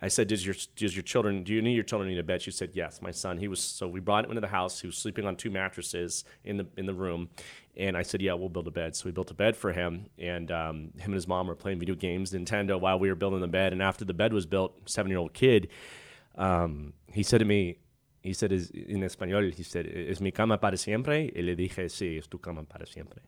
[0.00, 2.42] I said, "Does your does your children do you need your children need a bed?"
[2.42, 3.38] She said, "Yes, my son.
[3.38, 4.80] He was so we brought him into the house.
[4.80, 7.28] He was sleeping on two mattresses in the in the room,
[7.76, 10.06] and I said, "Yeah, we'll build a bed." So we built a bed for him,
[10.18, 13.40] and um, him and his mom were playing video games, Nintendo, while we were building
[13.40, 13.72] the bed.
[13.72, 15.68] And after the bed was built, seven year old kid,
[16.36, 17.78] um, he said to me,
[18.22, 22.18] he said in español, he said, "Es mi cama para siempre?" Y le dije, "Sí,
[22.18, 23.22] es tu cama para siempre."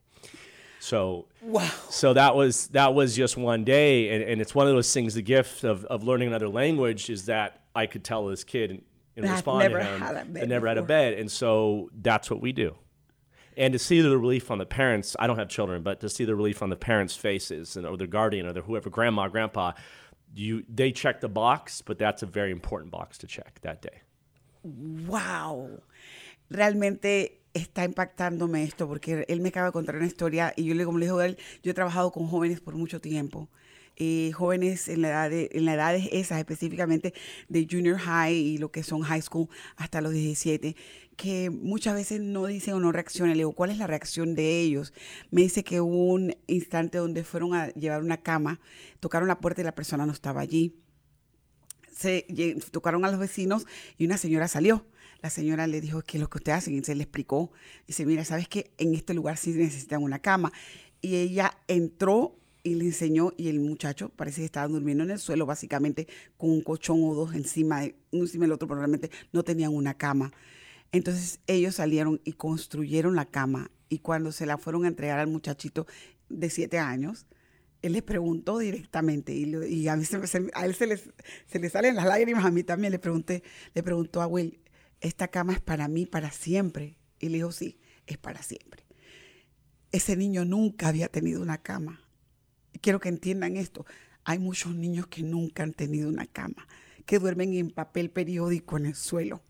[0.85, 1.67] So wow.
[1.89, 5.15] So that was that was just one day, and, and it's one of those things.
[5.15, 8.81] The gift of, of learning another language is that I could tell this kid and,
[9.17, 11.89] and respond never to him had a bed that never had a bed, and so
[11.91, 12.75] that's what we do.
[13.57, 16.23] And to see the relief on the parents, I don't have children, but to see
[16.23, 19.71] the relief on the parents' faces and or their guardian or their whoever, grandma, grandpa,
[20.35, 24.01] you they check the box, but that's a very important box to check that day.
[24.63, 25.67] wow,
[26.51, 30.85] realmente está impactándome esto porque él me acaba de contar una historia y yo le
[30.85, 33.49] como le digo él, yo he trabajado con jóvenes por mucho tiempo.
[33.97, 37.13] eh, jóvenes en la edad de, en la edades esas específicamente
[37.47, 40.75] de junior high y lo que son high school hasta los 17
[41.15, 43.31] que muchas veces no dicen o no reaccionan.
[43.31, 44.93] Le digo, ¿cuál es la reacción de ellos?
[45.31, 48.59] Me dice que hubo un instante donde fueron a llevar una cama,
[48.99, 50.75] tocaron la puerta y la persona no estaba allí
[51.95, 52.25] se
[52.71, 53.65] tocaron a los vecinos
[53.97, 54.85] y una señora salió.
[55.25, 57.51] La señora le dijo que lo que usted hace, y se le explicó.
[57.87, 58.69] Dice, mira, ¿sabes qué?
[58.77, 60.53] En este lugar sí necesitan una cama.
[61.01, 65.17] Y ella entró y le enseñó y el muchacho parece que estaba durmiendo en el
[65.17, 66.07] suelo, básicamente
[66.37, 69.73] con un colchón o dos encima, de, uno encima del otro, pero realmente no tenían
[69.73, 70.31] una cama.
[70.91, 75.27] Entonces ellos salieron y construyeron la cama y cuando se la fueron a entregar al
[75.27, 75.87] muchachito
[76.29, 77.25] de siete años,
[77.81, 80.05] él le preguntó directamente y, a, mí
[80.53, 83.41] a él se le, se le salen las lágrimas, a mí también le pregunté,
[83.73, 84.59] le preguntó a Will,
[85.05, 86.97] esta cama es para mí para siempre.
[87.19, 88.85] Y le dijo, sí, es para siempre.
[89.91, 92.01] Ese niño nunca había tenido una cama.
[92.81, 93.85] Quiero que entiendan esto.
[94.23, 96.67] Hay muchos niños que nunca han tenido una cama,
[97.05, 99.43] que duermen en papel periódico en el suelo,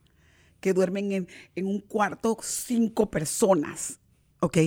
[0.60, 4.00] que duermen en, en un cuarto cinco personas,
[4.42, 4.58] ¿ok?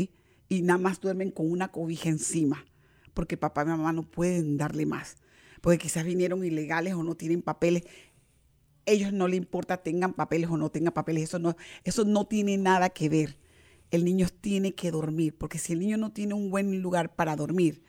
[0.48, 2.64] Y nada más duermen con una cobija encima,
[3.12, 5.18] porque papá y mamá no pueden darle más,
[5.60, 7.84] porque quizás vinieron ilegales o no tienen papeles.
[8.88, 12.56] Ellos no le importa tengan papeles o no tengan papeles, eso no, eso no tiene
[12.56, 13.36] nada que ver.
[13.90, 17.36] El niño tiene que dormir, porque si el niño no tiene un buen lugar para
[17.36, 17.82] dormir,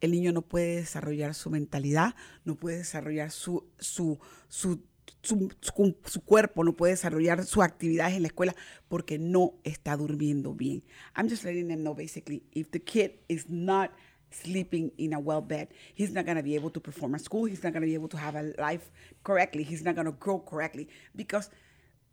[0.00, 2.14] el niño no puede desarrollar su mentalidad,
[2.44, 4.82] no puede desarrollar su, su, su,
[5.22, 8.54] su, su- cuerpo, no puede desarrollar sus actividades en la escuela
[8.88, 10.82] porque no está durmiendo bien.
[11.16, 13.90] I'm just letting them know basically, if the kid is not
[14.30, 17.44] sleeping in a well bed, he's not going to be able to perform at school,
[17.44, 18.90] he's not going to be able to have a life
[19.24, 21.50] correctly, he's not going to grow correctly because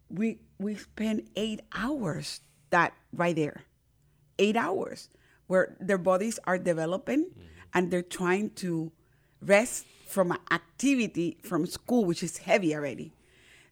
[0.09, 3.63] we we spend eight hours that right there.
[4.39, 5.09] Eight hours
[5.47, 7.41] where their bodies are developing mm-hmm.
[7.73, 8.91] and they're trying to
[9.41, 13.13] rest from an activity from school which is heavy already.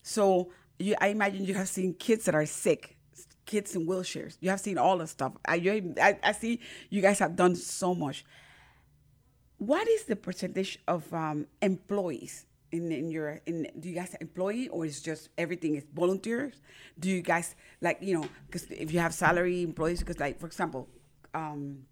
[0.04, 2.98] So you, i imagine you have seen kids that are sick
[3.52, 6.54] kids in wheelchairs you have seen all the stuff I, you- I, I see
[6.90, 8.18] you guys have done so much
[9.58, 14.68] what is the percentage of um, employees in, in your in do you guys employee
[14.70, 16.56] or is just everything is volunteers
[17.00, 20.48] do you guys like you know because if you have salary employees because like for
[20.48, 20.88] example
[21.34, 21.84] um,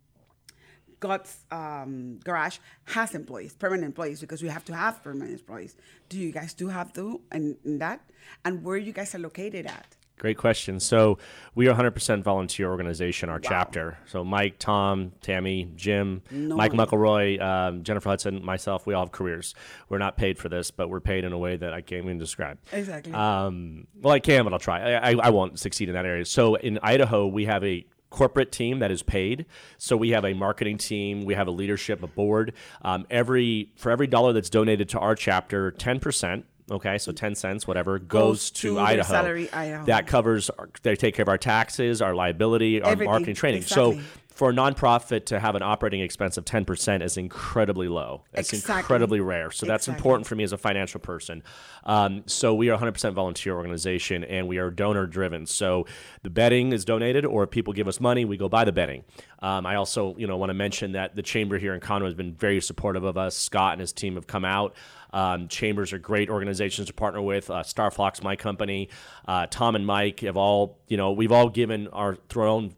[1.00, 5.78] God's um, garage has employees, permanent employees, because we have to have permanent employees.
[6.10, 8.02] Do you guys do have to in, in that?
[8.44, 9.96] And where you guys are located at?
[10.20, 10.82] Great question.
[10.82, 11.18] So
[11.56, 13.98] we are 100% volunteer organization, our chapter.
[14.06, 16.74] So Mike, Tom, Tammy, Jim, No Mike.
[16.74, 19.56] McElroy, um, Jennifer Hudson, myself, we all have careers.
[19.88, 22.20] We're not paid for this, but we're paid in a way that I can't even
[22.20, 22.58] describe.
[22.74, 23.14] Exactly.
[23.14, 24.92] Um, well, I can, but I'll try.
[24.92, 26.26] I, I, I won't succeed in that area.
[26.26, 29.46] So in Idaho, we have a corporate team that is paid.
[29.78, 32.54] So we have a marketing team, we have a leadership, a board.
[32.82, 36.46] Um, every for every dollar that's donated to our chapter, ten percent.
[36.72, 39.10] Okay, so ten cents, whatever, goes, to to, Idaho.
[39.12, 39.86] salary, Idaho.
[39.86, 40.50] That covers.
[40.52, 43.62] Our, they take care of our taxes, our liability, our Everything, marketing training.
[43.62, 43.98] exactly.
[43.98, 48.24] So for a nonprofit to have an operating expense of 10% is incredibly low.
[48.32, 48.80] That's Exactly.
[48.80, 49.52] incredibly rare.
[49.52, 51.44] So that's important for me as a financial person.
[51.84, 55.46] Um, so we are a 100% volunteer organization and we are donor driven.
[55.46, 55.88] So
[56.24, 59.04] the betting is donated or if people give us money, we go buy the betting.
[59.40, 62.14] Um, I also, you know, want to mention that the chamber here in Conroe has
[62.14, 63.36] been very supportive of us.
[63.36, 64.74] Scott and his team have come out.
[65.12, 67.50] Um, chambers are great organizations to partner with.
[67.50, 68.90] Uh, Starflox, my company,
[69.28, 72.74] uh, Tom and Mike have all, you know, we've all given our thrown,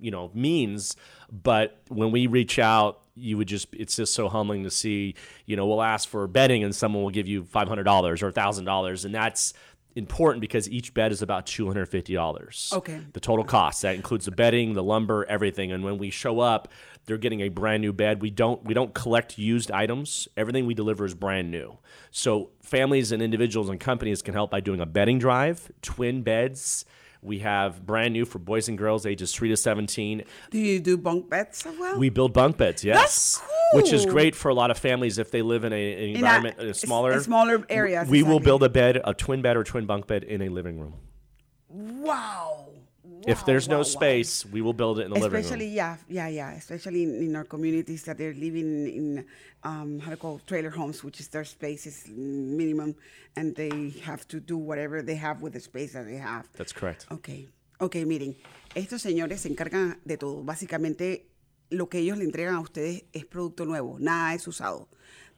[0.00, 0.96] you know means
[1.30, 5.14] but when we reach out you would just it's just so humbling to see
[5.46, 9.14] you know we'll ask for betting and someone will give you $500 or $1000 and
[9.14, 9.54] that's
[9.98, 12.72] important because each bed is about $250.
[12.72, 13.00] Okay.
[13.12, 13.82] The total cost.
[13.82, 15.72] That includes the bedding, the lumber, everything.
[15.72, 16.68] And when we show up,
[17.08, 18.22] they're getting a brand new bed.
[18.22, 20.28] We don't we don't collect used items.
[20.36, 21.78] Everything we deliver is brand new.
[22.12, 26.84] So families and individuals and companies can help by doing a bedding drive, twin beds.
[27.20, 30.22] We have brand new for boys and girls ages 3 to 17.
[30.50, 31.98] Do you do bunk beds as well?
[31.98, 33.40] We build bunk beds, yes.
[33.40, 33.42] That's
[33.74, 36.10] Which is great for a lot of families if they live in a, an In
[36.10, 39.56] a- environment, a, s- smaller, smaller areas, We will build a bed, a twin bed
[39.56, 40.94] or twin bunk bed in a living room.
[41.68, 42.67] wow.
[43.28, 45.74] If there's no space, we will build it in the living especially room.
[45.74, 49.26] yeah yeah yeah especially in, in our communities that they're living in
[49.64, 52.94] um, how to call trailer homes which is their space is minimum
[53.36, 56.72] and they have to do whatever they have with the space that they have That's
[56.72, 57.06] correct.
[57.10, 57.28] Ok,
[57.80, 58.34] ok, miren,
[58.74, 60.42] estos señores se encargan de todo.
[60.44, 61.26] Básicamente,
[61.70, 64.88] lo que ellos le entregan a ustedes es producto nuevo, nada es usado.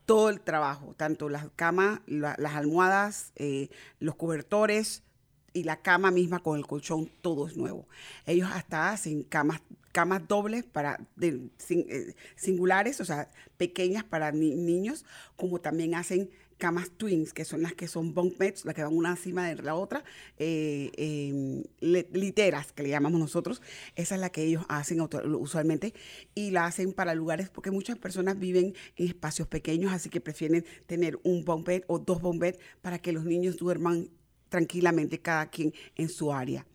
[0.07, 3.69] Todo el trabajo, tanto las camas, la- las almohadas, eh,
[4.01, 5.03] los cobertores
[5.53, 7.87] y la cama misma con el colchón, todo es nuevo.
[8.27, 9.61] Ellos hasta hacen camas,
[9.93, 15.05] camas dobles para de- sin- eh, singulares, o sea, pequeñas para ni- niños,
[15.37, 18.95] como también hacen camas twins, que son las que son bunk beds, las que van
[18.95, 20.05] una encima de la otra,
[20.39, 23.63] eh, eh, le- literas, que le llamamos nosotros.
[23.97, 25.95] Esa es la que ellos hacen usualmente
[26.35, 30.67] y la hacen para lugares, porque muchas personas viven en espacios pequeños, así que prefieren
[30.87, 34.11] tener un bunk bed o dos bunk beds para que los niños duerman
[34.51, 36.67] tranquilamente cada quien en su área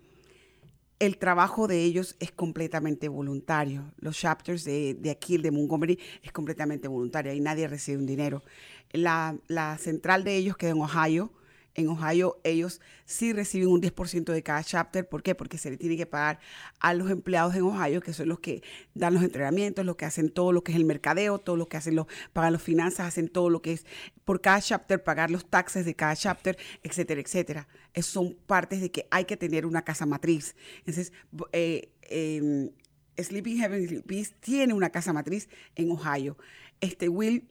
[1.00, 3.94] el trabajo de ellos es completamente voluntario.
[3.98, 8.06] Los chapters de, de aquí, el de Montgomery, es completamente voluntario y nadie recibe un
[8.06, 8.44] dinero.
[8.92, 11.32] La, la central de ellos queda en Ohio.
[11.76, 15.08] En Ohio ellos sí reciben un 10% de cada chapter.
[15.08, 15.36] ¿Por qué?
[15.36, 16.40] Porque se le tiene que pagar
[16.80, 18.64] a los empleados en Ohio, que son los que
[18.94, 21.78] dan los entrenamientos, los que hacen todo lo que es el mercadeo, todo lo que
[21.78, 23.86] hacen los, pagan las finanzas, hacen todo lo que es
[24.24, 27.68] por cada chapter, pagar los taxes de cada chapter, etcétera, etcétera.
[28.02, 30.56] Son partes de que hay que tener una casa matriz.
[30.80, 31.12] Entonces,
[31.52, 32.72] eh, eh,
[33.18, 36.38] Sleeping Heavenly Peace tiene una casa matriz en Ohio.
[36.82, 37.48] Este Will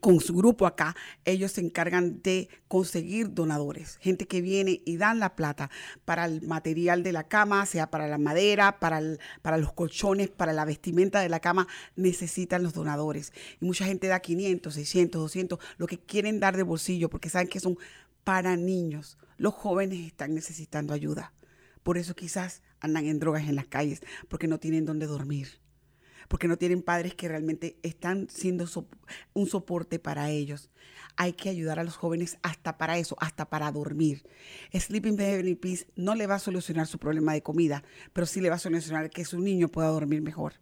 [0.00, 5.20] con su grupo acá, ellos se encargan de conseguir donadores, gente que viene y dan
[5.20, 5.70] la plata
[6.04, 9.00] para el material de la cama, sea para la madera, para,
[9.42, 13.32] para los colchones, para la vestimenta de la cama, necesitan los donadores.
[13.60, 17.48] Y mucha gente da 500, 600, 200, lo que quieren dar de bolsillo, porque saben
[17.48, 17.78] que son
[18.24, 19.18] para niños.
[19.36, 21.32] Los jóvenes están necesitando ayuda.
[21.84, 25.65] Por eso quizás andan en drogas en las calles, porque no tienen dónde dormir
[26.28, 28.66] porque no tienen padres que realmente están siendo
[29.34, 30.70] un soporte para ellos.
[31.16, 34.24] Hay que ayudar a los jóvenes hasta para eso, hasta para dormir.
[34.72, 38.50] Sleeping Heavenly Peace no le va a solucionar su problema de comida, pero sí le
[38.50, 40.54] va a solucionar que su niño pueda dormir mejor.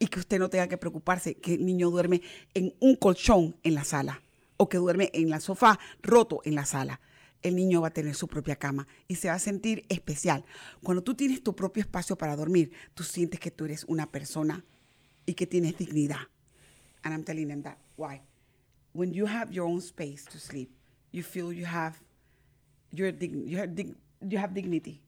[0.00, 2.20] Y que usted no tenga que preocuparse que el niño duerme
[2.54, 4.22] en un colchón en la sala
[4.56, 7.00] o que duerme en la sofá roto en la sala.
[7.42, 10.44] El niño va a tener su propia cama y se va a sentir especial.
[10.82, 14.64] Cuando tú tienes tu propio espacio para dormir, tú sientes que tú eres una persona
[15.26, 16.26] y que tienes dignidad.
[17.04, 17.78] And I'm telling them that.
[17.96, 18.20] Why?
[18.92, 20.70] When you have your own space to sleep,
[21.10, 22.00] you feel you have
[22.92, 25.00] your dig- you have dig- you have dignity.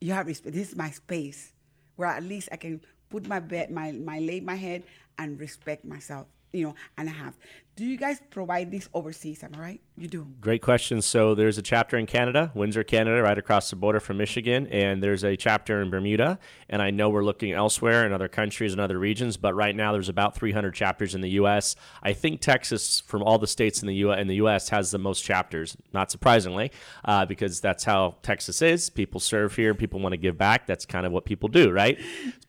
[0.00, 0.54] You have respect.
[0.54, 1.52] This is my space
[1.96, 4.82] where at least I can put my bed, my my lay my head
[5.18, 6.26] and respect myself.
[6.52, 7.36] You know, and I have.
[7.76, 9.44] Do you guys provide this overseas?
[9.44, 9.80] Am I right?
[9.98, 10.26] You do.
[10.40, 11.02] Great question.
[11.02, 15.02] So there's a chapter in Canada, Windsor, Canada, right across the border from Michigan, and
[15.02, 16.38] there's a chapter in Bermuda.
[16.70, 19.92] And I know we're looking elsewhere in other countries and other regions, but right now
[19.92, 21.76] there's about 300 chapters in the U.S.
[22.02, 24.10] I think Texas, from all the states in the U.
[24.12, 25.76] in the U.S., has the most chapters.
[25.92, 26.72] Not surprisingly,
[27.04, 28.88] uh, because that's how Texas is.
[28.88, 29.74] People serve here.
[29.74, 30.66] People want to give back.
[30.66, 31.98] That's kind of what people do, right?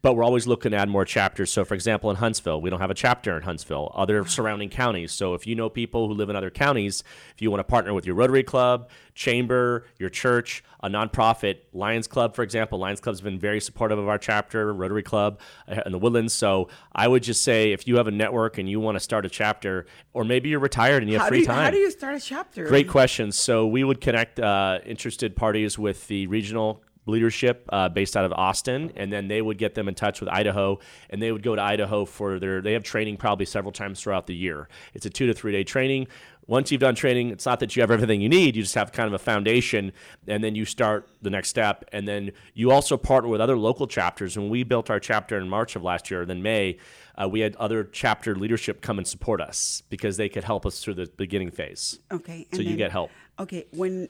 [0.01, 1.51] But we're always looking to add more chapters.
[1.51, 3.91] So, for example, in Huntsville, we don't have a chapter in Huntsville.
[3.93, 5.16] Other surrounding counties.
[5.17, 7.03] So, if you know people who live in other counties,
[7.33, 12.07] if you want to partner with your Rotary Club, chamber, your church, a nonprofit, Lions
[12.07, 15.91] Club, for example, Lions Club's been very supportive of our chapter, Rotary Club uh, in
[15.91, 16.33] the Woodlands.
[16.33, 19.25] So, I would just say if you have a network and you want to start
[19.25, 21.63] a chapter, or maybe you're retired and you have How free you, time.
[21.63, 22.67] how do you start a chapter?
[22.67, 23.31] Great question.
[23.31, 28.33] So we would connect uh, interested parties with the regional leadership uh, based out of
[28.33, 30.79] Austin, and then they would get them in touch with Idaho,
[31.09, 32.61] and they would go to Idaho for their.
[32.61, 34.67] They have training probably several times throughout the year.
[34.93, 36.07] It's a two to three day training.
[36.47, 38.55] Once you've done training, it's not that you have everything you need.
[38.55, 39.91] You just have kind of a foundation,
[40.27, 41.83] and then you start the next step.
[41.91, 44.37] And then you also partner with other local chapters.
[44.37, 46.77] When we built our chapter in March of last year, then May,
[47.21, 50.81] uh, we had other chapter leadership come and support us because they could help us
[50.81, 51.99] through the beginning phase.
[52.11, 52.47] Okay.
[52.53, 53.11] So and you get help.
[53.39, 54.09] Okay, when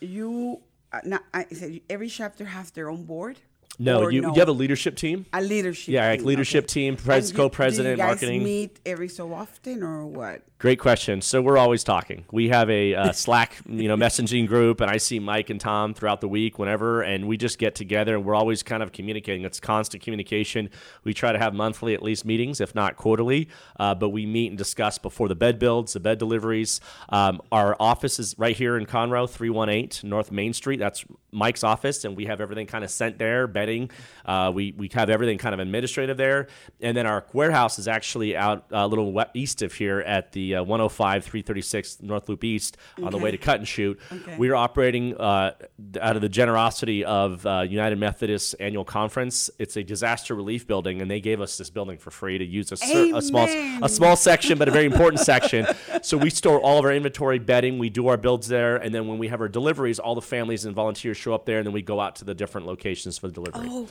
[0.00, 0.60] you
[1.04, 3.38] now, I said every chapter has their own board.
[3.78, 4.34] No, Or you, no?
[4.34, 5.26] you have a leadership team.
[5.32, 5.94] A leadership team.
[5.94, 6.72] Yeah, like team, leadership okay.
[6.72, 8.42] team, pres- co-president, do you guys marketing.
[8.42, 10.42] meet every so often or what?
[10.58, 11.20] Great question.
[11.20, 12.24] So we're always talking.
[12.32, 15.94] We have a uh, Slack, you know, messaging group, and I see Mike and Tom
[15.94, 19.44] throughout the week, whenever, and we just get together, and we're always kind of communicating.
[19.44, 20.70] It's constant communication.
[21.04, 23.48] We try to have monthly, at least, meetings, if not quarterly.
[23.78, 26.80] Uh, but we meet and discuss before the bed builds, the bed deliveries.
[27.10, 30.80] Um, our office is right here in Conroe, three one eight North Main Street.
[30.80, 33.90] That's Mike's office, and we have everything kind of sent there, bedding.
[34.24, 36.48] Uh, we we have everything kind of administrative there,
[36.80, 40.56] and then our warehouse is actually out uh, a little east of here at the
[40.56, 44.00] uh, 105 336 North Loop East on the way to Cut and Shoot.
[44.10, 44.36] Okay.
[44.38, 45.52] We are operating uh,
[46.00, 49.50] out of the generosity of uh, United Methodist Annual Conference.
[49.58, 52.72] It's a disaster relief building, and they gave us this building for free to use
[52.72, 53.46] a, cer- a small
[53.82, 55.66] a small section, but a very important section.
[56.00, 57.78] So we store all of our inventory, bedding.
[57.78, 60.64] We do our builds there, and then when we have our deliveries, all the families
[60.64, 63.28] and volunteers show up there, and then we go out to the different locations for
[63.28, 63.68] the delivery.
[63.70, 63.88] Oh,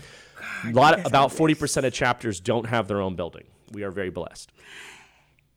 [0.66, 3.46] a lot, about forty percent of chapters don't have their own building.
[3.72, 4.52] We are very blessed.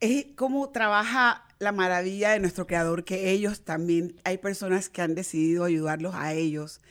[0.01, 5.15] es cómo trabaja la maravilla de nuestro creador, que ellos también, hay personas que han
[5.15, 6.81] decidido ayudarlos a ellos,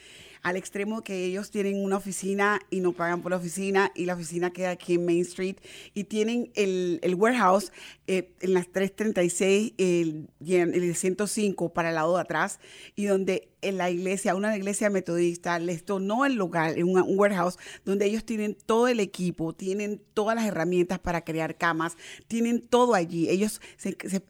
[0.43, 4.15] al extremo que ellos tienen una oficina y no pagan por la oficina y la
[4.15, 5.57] oficina queda aquí en Main Street
[5.95, 7.73] y tienen el, el warehouse
[8.07, 12.59] eh, en las 336 el, en el 105 para el lado de atrás
[12.97, 17.59] y donde en la iglesia, una iglesia metodista, les donó el lugar, un, un warehouse,
[17.85, 22.95] donde ellos tienen todo el equipo, tienen todas las herramientas para crear camas, tienen todo
[22.95, 23.29] allí.
[23.29, 24.23] Ellos se, se-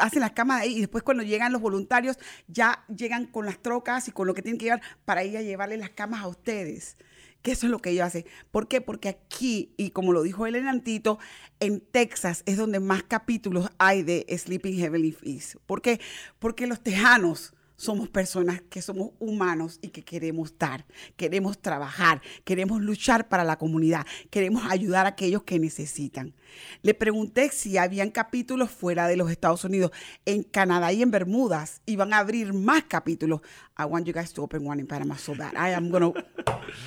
[0.00, 4.08] hacen las camas ahí y después cuando llegan los voluntarios ya llegan con las trocas
[4.08, 6.96] y con lo que tienen que llevar para ir a llevarle las camas a ustedes.
[7.42, 8.26] Que eso es lo que ellos hacen.
[8.50, 8.82] ¿Por qué?
[8.82, 11.18] Porque aquí, y como lo dijo el enantito,
[11.58, 15.56] en Texas es donde más capítulos hay de Sleeping Heavenly Feast.
[15.64, 16.00] ¿Por qué?
[16.38, 20.84] Porque los tejanos somos personas que somos humanos y que queremos dar,
[21.16, 26.34] queremos trabajar, queremos luchar para la comunidad, queremos ayudar a aquellos que necesitan.
[26.82, 29.92] Le pregunté si habían capítulos fuera de los Estados Unidos,
[30.26, 33.40] en Canadá y en Bermudas, y van a abrir más capítulos.
[33.78, 35.54] I want you guys to open one in Panama so bad.
[35.56, 36.12] I am gonna,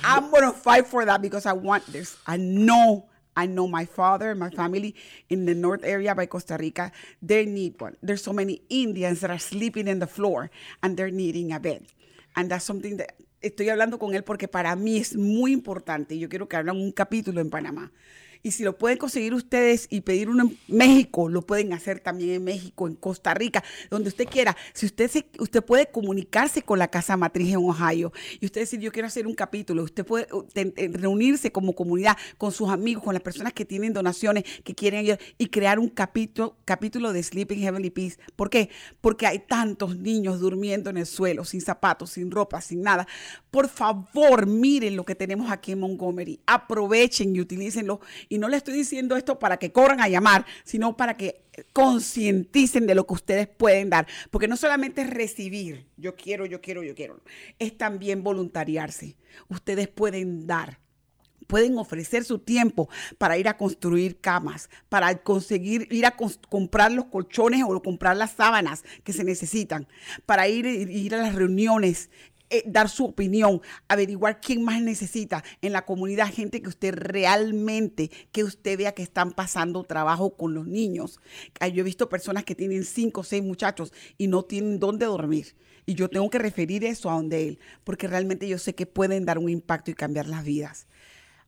[0.04, 2.18] I'm gonna fight for that because I want this.
[2.24, 4.94] I know I know my father and my family
[5.28, 7.96] in the north area by Costa Rica, they need one.
[8.02, 10.50] There's so many Indians that are sleeping in the floor
[10.82, 11.86] and they're needing a bed.
[12.36, 16.18] And that's something that estoy hablando con él porque para mí es muy importante.
[16.18, 17.92] Yo quiero que hagan un capítulo en Panamá.
[18.46, 22.28] Y si lo pueden conseguir ustedes y pedir uno en México, lo pueden hacer también
[22.32, 24.54] en México, en Costa Rica, donde usted quiera.
[24.74, 28.80] Si usted se, usted puede comunicarse con la casa matriz en Ohio y usted decir,
[28.80, 30.28] yo quiero hacer un capítulo, usted puede
[30.92, 35.20] reunirse como comunidad con sus amigos, con las personas que tienen donaciones, que quieren ayudar
[35.38, 38.18] y crear un capítulo, capítulo de Sleeping Heavenly Peace.
[38.36, 38.68] ¿Por qué?
[39.00, 43.08] Porque hay tantos niños durmiendo en el suelo, sin zapatos, sin ropa, sin nada.
[43.50, 46.40] Por favor, miren lo que tenemos aquí en Montgomery.
[46.44, 48.00] Aprovechen y utilícenlo.
[48.38, 52.94] No le estoy diciendo esto para que corran a llamar, sino para que concienticen de
[52.94, 54.06] lo que ustedes pueden dar.
[54.30, 57.20] Porque no solamente es recibir, yo quiero, yo quiero, yo quiero.
[57.58, 59.16] Es también voluntariarse.
[59.48, 60.80] Ustedes pueden dar.
[61.46, 66.16] Pueden ofrecer su tiempo para ir a construir camas, para conseguir ir a
[66.48, 69.86] comprar los colchones o comprar las sábanas que se necesitan,
[70.24, 72.08] para ir, ir a las reuniones,
[72.50, 78.10] eh, dar su opinión, averiguar quién más necesita en la comunidad, gente que usted realmente,
[78.32, 81.20] que usted vea que están pasando trabajo con los niños.
[81.72, 85.56] Yo he visto personas que tienen cinco o seis muchachos y no tienen dónde dormir.
[85.86, 89.24] Y yo tengo que referir eso a donde él, porque realmente yo sé que pueden
[89.24, 90.86] dar un impacto y cambiar las vidas.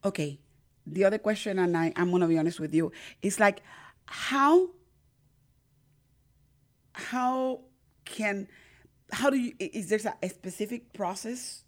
[0.02, 0.40] Okay,
[0.86, 2.92] the other question, and I, I'm gonna be honest with you,
[3.22, 3.62] is like,
[4.06, 4.70] how,
[6.92, 7.60] how
[8.04, 8.48] can,
[9.12, 11.64] how do you, is there a, specific process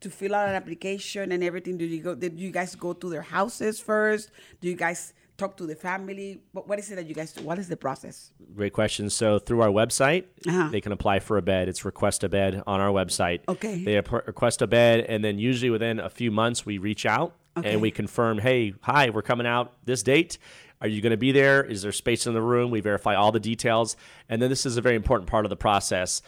[0.00, 1.76] to fill out an application and everything?
[1.78, 4.30] Do you go, did you guys go to their houses first?
[4.60, 6.40] Do you guys talk to the family?
[6.52, 7.42] What, what is it that you guys do?
[7.42, 8.32] What is the process?
[8.54, 9.10] Great question.
[9.10, 10.68] So through our website, Uh-huh.
[10.70, 11.68] they can apply for a bed.
[11.68, 13.40] It's request a bed on our website.
[13.48, 13.84] Okay.
[13.84, 17.72] They request a bed, and then usually within a few months, we reach out Okay.
[17.72, 20.38] and we confirm, hey, hi, we're coming out this date.
[20.82, 21.62] Are you going to be there?
[21.62, 22.72] Is there space in the room?
[22.72, 23.96] We verify all the details.
[24.28, 26.22] And then this is a very important part of the process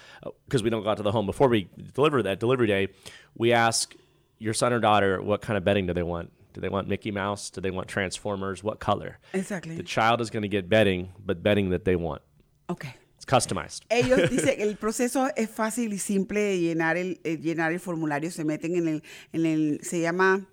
[0.47, 2.89] because we don't go out to the home before we deliver that delivery day.
[3.35, 3.97] We ask
[4.39, 6.31] your son or daughter what kind of bedding do they want?
[6.53, 7.51] Do they want Mickey Mouse?
[7.51, 8.63] Do they want Transformers?
[8.63, 9.19] What color?
[9.33, 9.75] Exactly.
[9.77, 12.23] The child is going to get bedding, but bedding that they want.
[12.71, 12.95] Okay.
[13.17, 13.81] It's customized.
[13.91, 18.31] Ellos dicen el proceso es fácil y simple de llenar el, eh, llenar el formulario.
[18.31, 19.03] Se meten en el,
[19.33, 20.47] en el se llama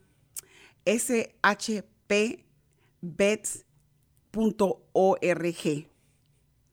[4.32, 5.88] shpbets.org.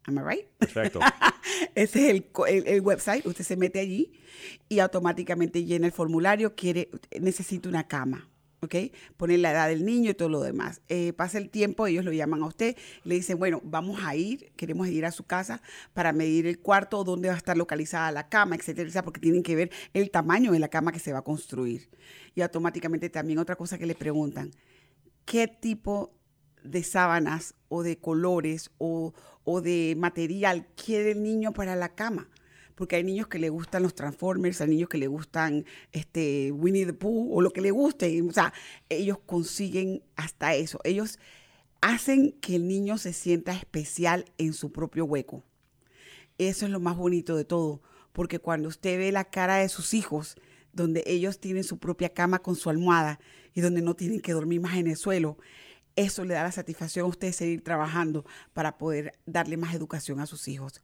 [0.07, 0.47] Am I right?
[0.59, 1.01] Perfecto.
[1.75, 3.27] Ese es el, el- website.
[3.27, 4.13] Usted se mete allí
[4.69, 6.55] y automáticamente llena el formulario.
[6.55, 6.89] Quiere,
[7.21, 8.29] necesita una cama.
[8.61, 8.75] ¿Ok?
[9.17, 10.81] Pone la edad del niño y todo lo demás.
[10.89, 14.51] Eh, pasa el tiempo, ellos lo llaman a usted, le dicen, bueno, vamos a ir,
[14.57, 18.29] queremos ir a su casa para medir el cuarto, dónde va a estar localizada la
[18.29, 21.21] cama, etcétera, etcétera, porque tienen que ver el tamaño de la cama que se va
[21.21, 21.89] a construir.
[22.35, 24.51] Y automáticamente también otra cosa que le preguntan,
[25.25, 26.18] qué tipo
[26.65, 32.29] de sábanas o de colores o, o de material quiere el niño para la cama.
[32.75, 36.87] Porque hay niños que le gustan los Transformers, hay niños que le gustan este, Winnie
[36.87, 38.23] the Pooh o lo que le guste.
[38.23, 38.53] O sea,
[38.89, 40.79] ellos consiguen hasta eso.
[40.85, 41.19] Ellos
[41.81, 45.45] hacen que el niño se sienta especial en su propio hueco.
[46.39, 47.83] Eso es lo más bonito de todo,
[48.13, 50.37] porque cuando usted ve la cara de sus hijos,
[50.73, 53.19] donde ellos tienen su propia cama con su almohada
[53.55, 55.39] y donde no tienen que dormir más en el suelo,
[55.99, 58.25] eso le da la satisfacción a usted seguir trabajando
[58.55, 60.81] para poder darle más educación a sus hijos.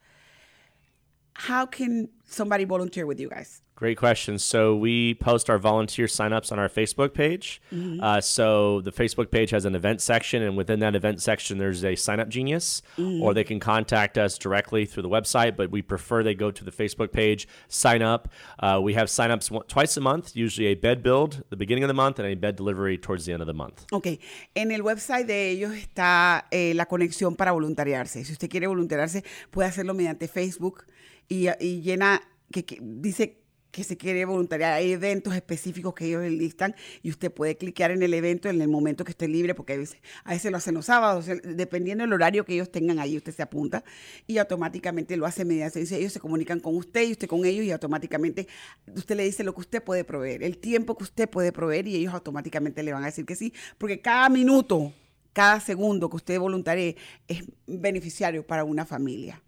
[1.35, 3.61] How can somebody volunteer with you guys?
[3.76, 4.39] Great question.
[4.39, 7.61] So we post our volunteer signups on our Facebook page.
[7.72, 8.01] Mm-hmm.
[8.01, 11.82] Uh, so the Facebook page has an event section, and within that event section, there's
[11.82, 13.20] a SignUpGenius, Mm-hmm.
[13.20, 15.57] or they can contact us directly through the website.
[15.57, 18.28] But we prefer they go to the Facebook page, sign up.
[18.61, 21.89] Uh, we have signups one- twice a month, usually a bed build the beginning of
[21.89, 23.87] the month and a bed delivery towards the end of the month.
[23.91, 24.20] Ok,
[24.55, 28.24] en el website de ellos está eh, la conexión para voluntariarse.
[28.24, 30.85] Si usted quiere voluntariarse, puede hacerlo mediante Facebook
[31.29, 31.49] y,
[31.81, 32.20] llena,
[32.51, 33.45] que, dice
[33.75, 34.75] que se quiere voluntariar.
[34.75, 38.68] Hay eventos específicos que ellos listan y usted puede cliquear en el evento en el
[38.68, 42.12] momento que esté libre, porque a veces, a veces lo hacen los sábados, dependiendo del
[42.12, 43.83] horario que ellos tengan ahí, usted se apunta
[44.29, 47.72] y automáticamente lo hace mediante, ellos se comunican con usted y usted con ellos y
[47.72, 48.47] automáticamente
[48.95, 51.97] usted le dice lo que usted puede proveer, el tiempo que usted puede proveer y
[51.97, 54.93] ellos automáticamente le van a decir que sí, porque cada minuto,
[55.33, 56.97] cada segundo que usted voluntarie
[57.27, 59.43] es beneficiario para una familia.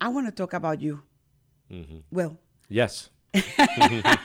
[0.00, 1.02] I want to talk about you.
[2.10, 2.38] Well,
[2.68, 3.10] Yes.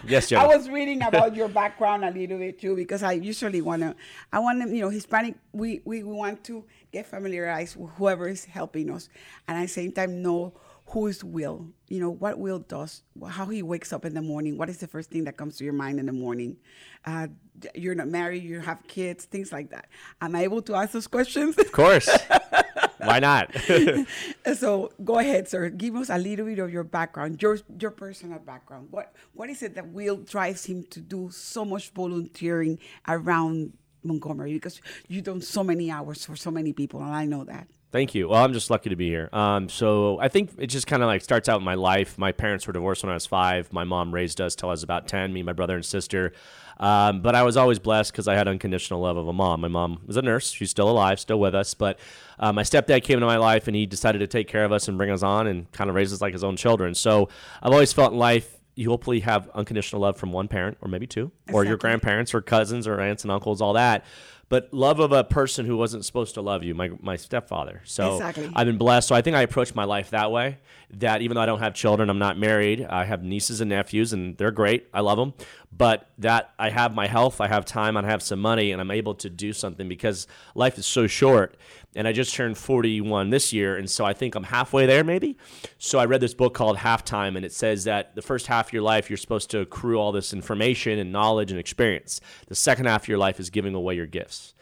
[0.07, 3.83] yes, I was reading about your background a little bit too because I usually want
[3.83, 3.95] to.
[4.33, 5.35] I want to, you know, Hispanic.
[5.51, 9.09] We, we we want to get familiarized with whoever is helping us,
[9.47, 10.53] and at the same time know
[10.87, 11.67] who is Will.
[11.87, 14.57] You know what Will does, how he wakes up in the morning.
[14.57, 16.57] What is the first thing that comes to your mind in the morning?
[17.05, 17.27] Uh,
[17.75, 18.41] you're not married.
[18.41, 19.25] You have kids.
[19.25, 19.87] Things like that.
[20.19, 21.59] Am I able to ask those questions?
[21.59, 22.09] Of course.
[23.05, 23.55] Why not?
[24.55, 25.69] so go ahead, sir.
[25.69, 28.87] Give us a little bit of your background, your your personal background.
[28.91, 34.53] What what is it that Will drives him to do so much volunteering around Montgomery?
[34.53, 37.67] Because you've done so many hours for so many people, and I know that.
[37.95, 38.27] Thank you.
[38.27, 39.29] Well, I'm just lucky to be here.
[39.31, 42.17] Um, so I think it just kind of like starts out in my life.
[42.17, 43.71] My parents were divorced when I was five.
[43.71, 46.33] My mom raised us till I was about 10, me, my brother, and sister.
[46.77, 49.61] Um, but I was always blessed because I had unconditional love of a mom.
[49.61, 50.51] My mom was a nurse.
[50.51, 51.73] She's still alive, still with us.
[51.73, 51.97] But
[52.37, 54.89] uh, my stepdad came into my life and he decided to take care of us
[54.89, 56.95] and bring us on and kind of raise us like his own children.
[56.95, 57.29] So
[57.63, 61.07] I've always felt in life you hopefully have unconditional love from one parent or maybe
[61.07, 64.03] two, or your grandparents or cousins or aunts and uncles, all that.
[64.47, 67.81] But love of a person who wasn't supposed to love you, my, my stepfather.
[67.83, 68.51] So Exactly.
[68.55, 69.07] I've been blessed.
[69.07, 70.59] So I think I approach my life that way.
[70.91, 72.85] That even though I don't have children, I'm not married.
[72.85, 74.87] I have nieces and nephews, and they're great.
[74.93, 75.33] I love them.
[75.75, 78.91] But that I have my health, I have time, I have some money, and I'm
[78.91, 81.57] able to do something because life is so short.
[81.95, 85.37] And I just turned 41 this year, and so I think I'm halfway there, maybe.
[85.77, 88.73] So I read this book called Halftime, and it says that the first half of
[88.73, 92.19] your life, you're supposed to accrue all this information and knowledge and experience.
[92.47, 94.53] The second half of your life is giving away your gifts.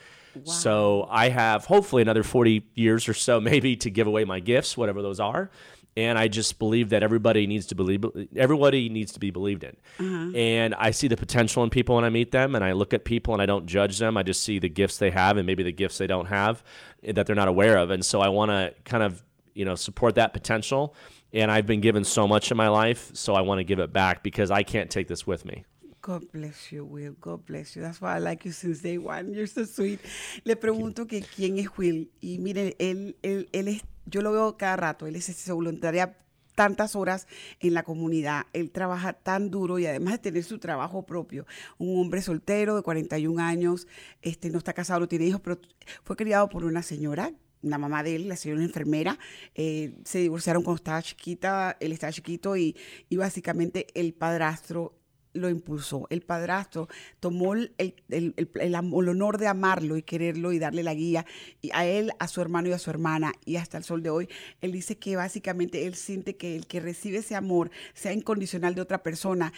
[0.45, 4.77] So I have hopefully another 40 years or so, maybe, to give away my gifts,
[4.77, 5.49] whatever those are.
[5.95, 8.03] And I just believe that everybody needs to believe,
[8.35, 9.77] everybody needs to be believed in.
[9.99, 10.35] Uh-huh.
[10.35, 13.05] And I see the potential in people when I meet them, and I look at
[13.05, 14.17] people and I don't judge them.
[14.17, 16.63] I just see the gifts they have and maybe the gifts they don't have
[17.03, 17.91] that they're not aware of.
[17.91, 19.23] And so I want to kind of,
[19.53, 20.95] you know, support that potential.
[21.31, 23.91] And I've been given so much in my life, so I want to give it
[23.91, 25.65] back because I can't take this with me.
[26.03, 27.13] God bless you, Will.
[27.21, 27.81] God bless you.
[27.81, 29.33] That's why I like you since day one.
[29.33, 30.01] You're so sweet.
[30.43, 32.07] Le pregunto que quién es Will.
[32.21, 35.07] Y miren, él, él, él es, yo lo veo cada rato.
[35.07, 36.17] Él se voluntaria
[36.55, 37.27] tantas horas
[37.59, 38.45] en la comunidad.
[38.53, 41.45] Él trabaja tan duro y además de tener su trabajo propio,
[41.77, 43.87] un hombre soltero de 41 años,
[44.21, 45.59] este, no está casado, no tiene hijos, pero
[46.03, 47.31] fue criado por una señora
[47.63, 49.17] la mamá de él, la señora enfermera,
[49.55, 52.75] eh, se divorciaron cuando estaba chiquita, él estaba chiquito y,
[53.07, 54.99] y básicamente el padrastro
[55.33, 56.07] lo impulsó.
[56.09, 56.87] El padrastro
[57.19, 61.25] tomó el, el- el- el- honor de amarlo y quererlo y darle la guía
[61.61, 64.09] y a él, a su hermano y a su hermana y hasta el sol de
[64.09, 64.29] hoy.
[64.61, 68.81] Él dice que básicamente él siente que el que recibe ese amor, sea incondicional de
[68.81, 69.53] otra persona,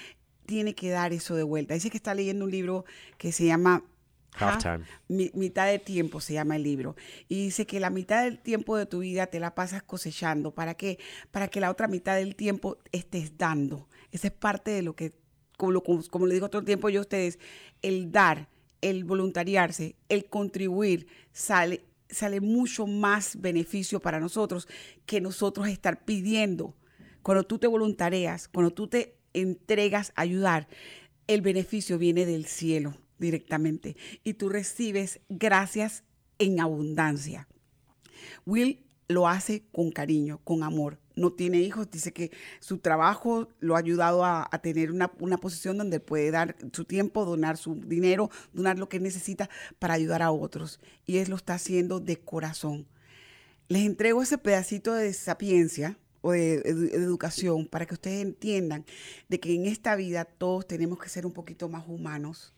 [0.45, 1.73] tiene que dar eso de vuelta.
[1.73, 2.85] Dice que está leyendo un libro
[3.17, 3.83] que se llama
[4.37, 4.85] Halftime.
[5.07, 6.95] Mi- mitad de tiempo se llama el libro.
[7.29, 10.53] Y dice que la mitad del tiempo de tu vida te la pasas cosechando.
[10.53, 10.99] ¿Para qué?
[11.31, 13.87] Para que la otra mitad del tiempo estés dando.
[14.11, 15.13] Esa es parte de lo que,
[15.57, 17.39] como, como- digo todo el tiempo yo a ustedes,
[17.81, 18.49] el dar,
[18.81, 24.67] el voluntariarse, el contribuir, sale, sale mucho más beneficio para nosotros
[25.05, 26.75] que nosotros estar pidiendo.
[27.21, 30.67] Cuando tú te voluntarias, cuando tú te entregas a ayudar,
[31.27, 36.03] el beneficio viene del cielo directamente y tú recibes gracias
[36.37, 37.47] en abundancia.
[38.45, 40.99] Will lo hace con cariño, con amor.
[41.15, 45.77] No tiene hijos, dice que su trabajo lo ha ayudado a, tener una, una posición
[45.77, 49.49] donde puede dar su tiempo, donar su dinero, donar lo que necesita
[49.79, 50.79] para ayudar a otros.
[51.05, 52.87] Y él lo está haciendo de corazón.
[53.67, 56.55] Les entrego ese pedacito de sapiencia o de
[56.93, 58.83] educación para que ustedes entiendan
[59.29, 62.54] de que en esta vida todos tenemos que ser un poquito más humanos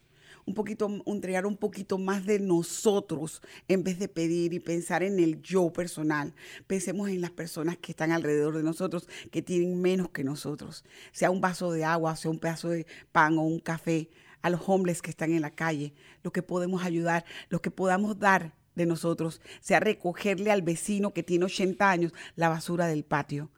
[0.48, 5.20] un poquito, entregar un poquito más de nosotros en vez de pedir y pensar en
[5.20, 6.34] el yo personal.
[6.66, 10.86] Pensemos en las personas que están alrededor de nosotros, que tienen menos que nosotros.
[11.12, 14.10] Sea un vaso de agua, sea un pedazo de pan o un café,
[14.42, 15.94] a los hombres que están en la calle,
[16.24, 21.24] lo que podemos ayudar, lo que podamos dar de nosotros, sea recogerle al vecino que
[21.24, 23.50] tiene 80 años la basura del patio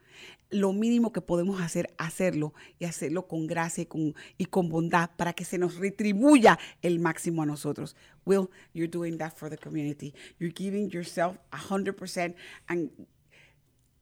[0.50, 5.10] lo mínimo que podemos hacer, hacerlo y hacerlo con gracia y con, y con bondad
[5.16, 7.96] para que se nos retribuya el máximo a nosotros.
[8.26, 10.14] Will, you're doing that for the community.
[10.40, 12.36] You're giving yourself 100%
[12.68, 12.90] and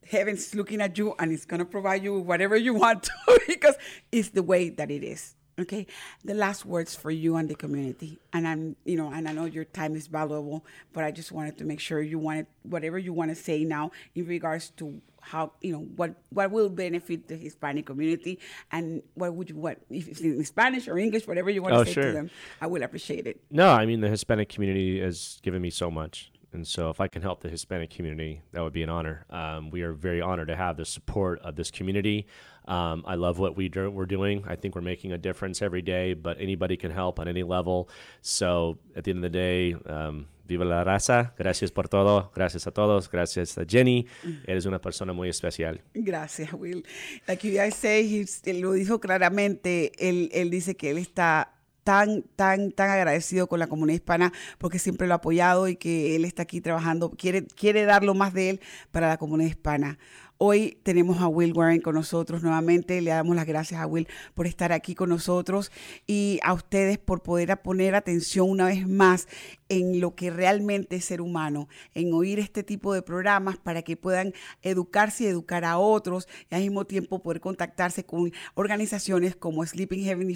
[0.10, 3.76] heaven's looking at you and it's going to provide you whatever you want to because
[4.12, 5.36] it's the way that it is.
[5.60, 5.88] Okay,
[6.24, 9.46] the last words for you and the community, and I'm, you know, and I know
[9.46, 13.12] your time is valuable, but I just wanted to make sure you wanted whatever you
[13.12, 17.36] want to say now in regards to how, you know, what what will benefit the
[17.36, 18.40] Hispanic community,
[18.72, 21.80] and what would you what if it's in Spanish or English, whatever you want to
[21.80, 22.04] Oh, say sure.
[22.04, 22.30] to them,
[22.62, 23.42] I will appreciate it.
[23.52, 27.08] No, I mean the Hispanic community has given me so much, and so if I
[27.08, 29.26] can help the Hispanic community, that would be an honor.
[29.30, 32.26] Um, we are very honored to have the support of this community.
[32.68, 34.44] Um, I love what we we're doing.
[34.48, 37.88] I think we're making a difference every day, but anybody can help on any level.
[38.22, 41.34] So at the end of the day, um, viva la raza.
[41.38, 42.32] Gracias por todo.
[42.36, 43.10] Gracias a todos.
[43.10, 44.08] Gracias a Jenny.
[44.46, 45.82] Eres una persona muy especial.
[45.94, 46.84] Gracias, Will.
[47.28, 49.92] Like you guys say, él lo dijo claramente.
[49.98, 51.54] Él, él dice que él está
[51.88, 56.18] tan, tan, tan agradecido con la comunidad hispana porque siempre lo ha apoyado y que
[56.18, 58.62] él está aquí trabajando, quiere, quiere dar lo más de él
[58.92, 59.98] para la comunidad hispana.
[60.40, 63.02] Hoy tenemos a Will Warren con nosotros nuevamente.
[63.02, 65.72] Le damos las gracias a Will por estar aquí con nosotros
[66.06, 69.28] y a ustedes por poder poner atención una vez más
[69.68, 73.98] en lo que realmente es ser humano, en oír este tipo de programas para que
[73.98, 79.66] puedan educarse y educar a otros y al mismo tiempo poder contactarse con organizaciones como
[79.66, 80.36] Sleeping Heavenly,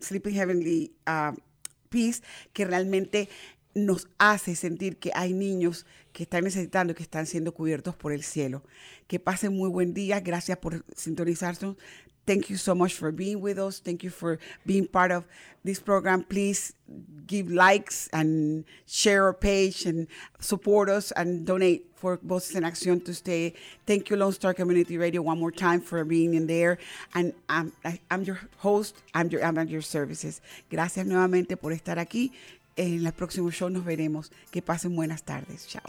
[0.00, 1.34] Sleeping Heavenly ah,
[1.88, 2.22] Peace,
[2.52, 3.28] que realmente
[3.74, 8.22] nos hace sentir que hay niños que están necesitando que están siendo cubiertos por el
[8.22, 8.62] cielo.
[9.08, 10.20] Que pasen muy buen día.
[10.20, 11.76] Gracias por sintonizarnos.
[12.26, 13.80] Thank you so much for being with us.
[13.80, 15.24] Thank you for being part of
[15.62, 16.22] this program.
[16.22, 16.72] Please
[17.26, 20.06] give likes and share our page and
[20.40, 23.52] support us and donate for Voces en Acción to stay.
[23.86, 26.78] Thank you, Lone Star Community Radio, one more time for being in there.
[27.14, 28.96] And I'm your host.
[29.12, 30.40] I'm, your, I'm at your services.
[30.70, 32.32] Gracias nuevamente por estar aquí.
[32.76, 34.30] En el próximo show nos veremos.
[34.50, 35.66] Que pasen buenas tardes.
[35.66, 35.84] Chao.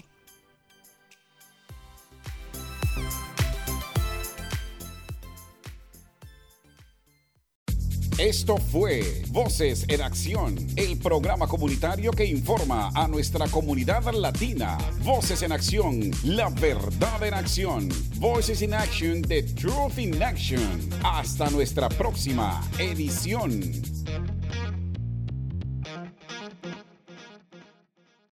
[8.17, 14.77] Esto fue Voces en Acción, el programa comunitario que informa a nuestra comunidad latina.
[15.03, 17.89] Voces en Acción, la verdad en acción.
[18.15, 20.79] Voices in Action, the truth in action.
[21.03, 23.94] Hasta nuestra próxima edición.